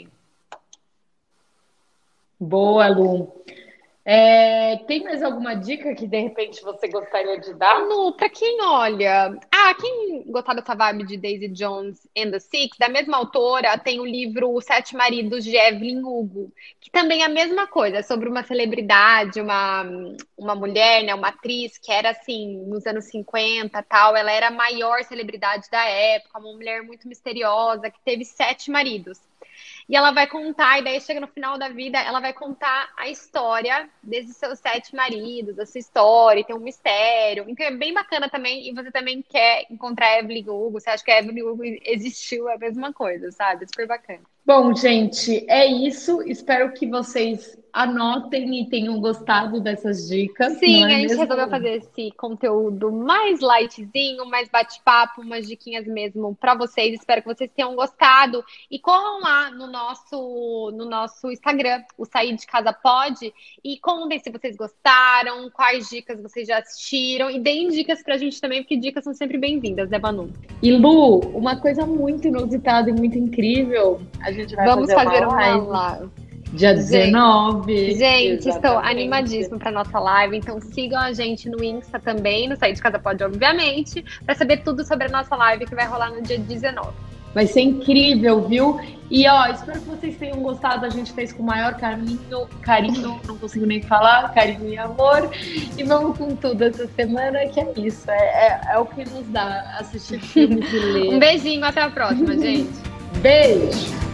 Boa, 2.41 2.87
Lu. 2.87 3.31
É, 4.03 4.77
tem 4.87 5.03
mais 5.03 5.21
alguma 5.21 5.53
dica 5.53 5.93
que 5.93 6.07
de 6.07 6.19
repente 6.19 6.59
você 6.63 6.87
gostaria 6.87 7.39
de 7.39 7.53
dar? 7.53 7.77
Lu, 7.85 8.13
para 8.13 8.29
quem 8.29 8.59
olha. 8.63 9.37
Ah, 9.53 9.75
quem 9.75 10.23
gostar 10.25 10.55
dessa 10.55 10.73
vibe 10.73 11.05
de 11.05 11.17
Daisy 11.17 11.49
Jones 11.49 12.07
and 12.17 12.31
the 12.31 12.39
Six, 12.39 12.79
da 12.79 12.89
mesma 12.89 13.17
autora, 13.17 13.77
tem 13.77 13.99
o 13.99 14.05
livro 14.05 14.55
Os 14.55 14.65
Sete 14.65 14.95
Maridos 14.95 15.43
de 15.43 15.55
Evelyn 15.55 16.03
Hugo, 16.03 16.51
que 16.79 16.89
também 16.89 17.21
é 17.21 17.25
a 17.25 17.29
mesma 17.29 17.67
coisa, 17.67 17.97
é 17.97 18.01
sobre 18.01 18.27
uma 18.27 18.41
celebridade, 18.41 19.39
uma, 19.39 19.83
uma 20.35 20.55
mulher, 20.55 21.03
né, 21.03 21.13
uma 21.13 21.27
atriz 21.27 21.77
que 21.77 21.91
era 21.91 22.09
assim, 22.09 22.57
nos 22.65 22.87
anos 22.87 23.05
50 23.05 23.83
tal. 23.83 24.15
Ela 24.15 24.31
era 24.31 24.47
a 24.47 24.51
maior 24.51 25.03
celebridade 25.03 25.69
da 25.69 25.85
época, 25.85 26.39
uma 26.39 26.53
mulher 26.53 26.81
muito 26.81 27.07
misteriosa, 27.07 27.91
que 27.91 28.01
teve 28.03 28.25
sete 28.25 28.71
maridos. 28.71 29.19
E 29.91 29.95
ela 29.97 30.11
vai 30.11 30.25
contar, 30.25 30.79
e 30.79 30.85
daí 30.85 31.01
chega 31.01 31.19
no 31.19 31.27
final 31.27 31.57
da 31.57 31.67
vida, 31.67 31.99
ela 31.99 32.21
vai 32.21 32.31
contar 32.31 32.87
a 32.95 33.09
história 33.09 33.89
desses 34.01 34.37
seus 34.37 34.57
sete 34.57 34.95
maridos, 34.95 35.59
a 35.59 35.65
sua 35.65 35.79
história, 35.79 36.45
tem 36.45 36.55
um 36.55 36.59
mistério. 36.59 37.43
Então 37.45 37.65
é 37.65 37.71
bem 37.71 37.93
bacana 37.93 38.29
também. 38.29 38.69
E 38.69 38.73
você 38.73 38.89
também 38.89 39.21
quer 39.21 39.65
encontrar 39.69 40.17
Evelyn 40.17 40.47
Hugo, 40.47 40.79
você 40.79 40.89
acha 40.89 41.03
que 41.03 41.11
a 41.11 41.19
Evelyn 41.19 41.43
Hugo 41.43 41.63
existiu, 41.83 42.47
é 42.47 42.55
a 42.55 42.57
mesma 42.57 42.93
coisa, 42.93 43.33
sabe? 43.33 43.65
Super 43.67 43.85
bacana. 43.85 44.21
Bom, 44.45 44.73
gente, 44.73 45.45
é 45.49 45.67
isso. 45.67 46.21
Espero 46.21 46.71
que 46.71 46.87
vocês 46.87 47.59
anotem 47.73 48.61
e 48.61 48.69
tenham 48.69 48.99
gostado 48.99 49.59
dessas 49.59 50.07
dicas. 50.07 50.57
Sim, 50.57 50.83
é 50.83 50.85
a 50.85 50.89
gente 50.89 51.01
mesmo? 51.01 51.21
resolveu 51.21 51.49
fazer 51.49 51.77
esse 51.77 52.11
conteúdo 52.11 52.91
mais 52.91 53.39
lightzinho, 53.39 54.25
mais 54.25 54.49
bate-papo, 54.49 55.21
umas 55.21 55.47
diquinhas 55.47 55.85
mesmo 55.87 56.35
para 56.35 56.55
vocês. 56.55 56.93
Espero 56.93 57.21
que 57.21 57.27
vocês 57.27 57.49
tenham 57.55 57.75
gostado. 57.75 58.43
E 58.69 58.79
corram 58.79 59.21
lá 59.21 59.51
no 59.51 59.67
nosso, 59.67 60.71
no 60.75 60.85
nosso 60.85 61.31
Instagram, 61.31 61.83
o 61.97 62.05
Sair 62.05 62.35
de 62.35 62.45
Casa 62.45 62.73
Pode, 62.73 63.33
e 63.63 63.77
contem 63.77 64.19
se 64.19 64.29
vocês 64.29 64.55
gostaram, 64.55 65.49
quais 65.49 65.89
dicas 65.89 66.21
vocês 66.21 66.47
já 66.47 66.59
assistiram, 66.59 67.29
e 67.29 67.39
deem 67.39 67.69
dicas 67.69 68.03
pra 68.03 68.17
gente 68.17 68.39
também, 68.39 68.61
porque 68.61 68.77
dicas 68.77 69.03
são 69.03 69.13
sempre 69.13 69.37
bem-vindas, 69.37 69.89
né, 69.89 69.97
Manu? 69.97 70.31
E 70.61 70.71
Lu, 70.71 71.19
uma 71.35 71.55
coisa 71.55 71.85
muito 71.85 72.27
inusitada 72.27 72.89
e 72.89 72.93
muito 72.93 73.17
incrível, 73.17 74.01
a 74.21 74.31
gente 74.31 74.55
vai 74.55 74.65
Vamos 74.65 74.91
fazer, 74.91 75.09
fazer 75.09 75.25
uma, 75.25 75.35
live. 75.35 75.59
Uma 75.59 75.91
live. 75.91 76.20
Dia 76.53 76.73
19. 76.73 77.95
Gente, 77.95 78.49
estou 78.49 78.77
animadíssima 78.77 79.57
para 79.57 79.71
nossa 79.71 79.99
live. 79.99 80.37
Então 80.37 80.59
sigam 80.59 80.99
a 80.99 81.13
gente 81.13 81.49
no 81.49 81.63
Insta 81.63 81.99
também, 81.99 82.49
no 82.49 82.57
Sair 82.57 82.73
de 82.73 82.81
Casa 82.81 82.99
Pode, 82.99 83.23
obviamente, 83.23 84.03
para 84.25 84.35
saber 84.35 84.57
tudo 84.57 84.83
sobre 84.85 85.05
a 85.05 85.09
nossa 85.09 85.35
live 85.35 85.65
que 85.65 85.75
vai 85.75 85.87
rolar 85.87 86.11
no 86.11 86.21
dia 86.21 86.37
19. 86.37 86.89
Vai 87.33 87.47
ser 87.47 87.61
incrível, 87.61 88.45
viu? 88.45 88.79
E 89.09 89.25
ó, 89.27 89.47
espero 89.47 89.79
que 89.79 89.87
vocês 89.87 90.17
tenham 90.17 90.41
gostado. 90.41 90.85
A 90.85 90.89
gente 90.89 91.13
fez 91.13 91.31
com 91.31 91.41
o 91.41 91.45
maior 91.45 91.75
carinho, 91.75 92.47
carinho, 92.61 93.21
não 93.25 93.37
consigo 93.37 93.65
nem 93.65 93.81
falar, 93.81 94.33
carinho 94.33 94.67
e 94.67 94.77
amor. 94.77 95.29
E 95.77 95.83
vamos 95.83 96.17
com 96.17 96.35
tudo 96.35 96.63
essa 96.65 96.87
semana, 96.87 97.39
que 97.47 97.61
é 97.61 97.73
isso. 97.77 98.11
É, 98.11 98.15
é, 98.15 98.61
é 98.73 98.77
o 98.77 98.85
que 98.85 99.09
nos 99.09 99.25
dá 99.27 99.77
assistir 99.79 100.19
filmes 100.19 100.71
e 100.73 100.79
ler. 100.91 101.13
Um 101.13 101.19
beijinho, 101.19 101.63
até 101.63 101.81
a 101.81 101.89
próxima, 101.89 102.37
gente. 102.37 102.71
Beijo! 103.21 104.10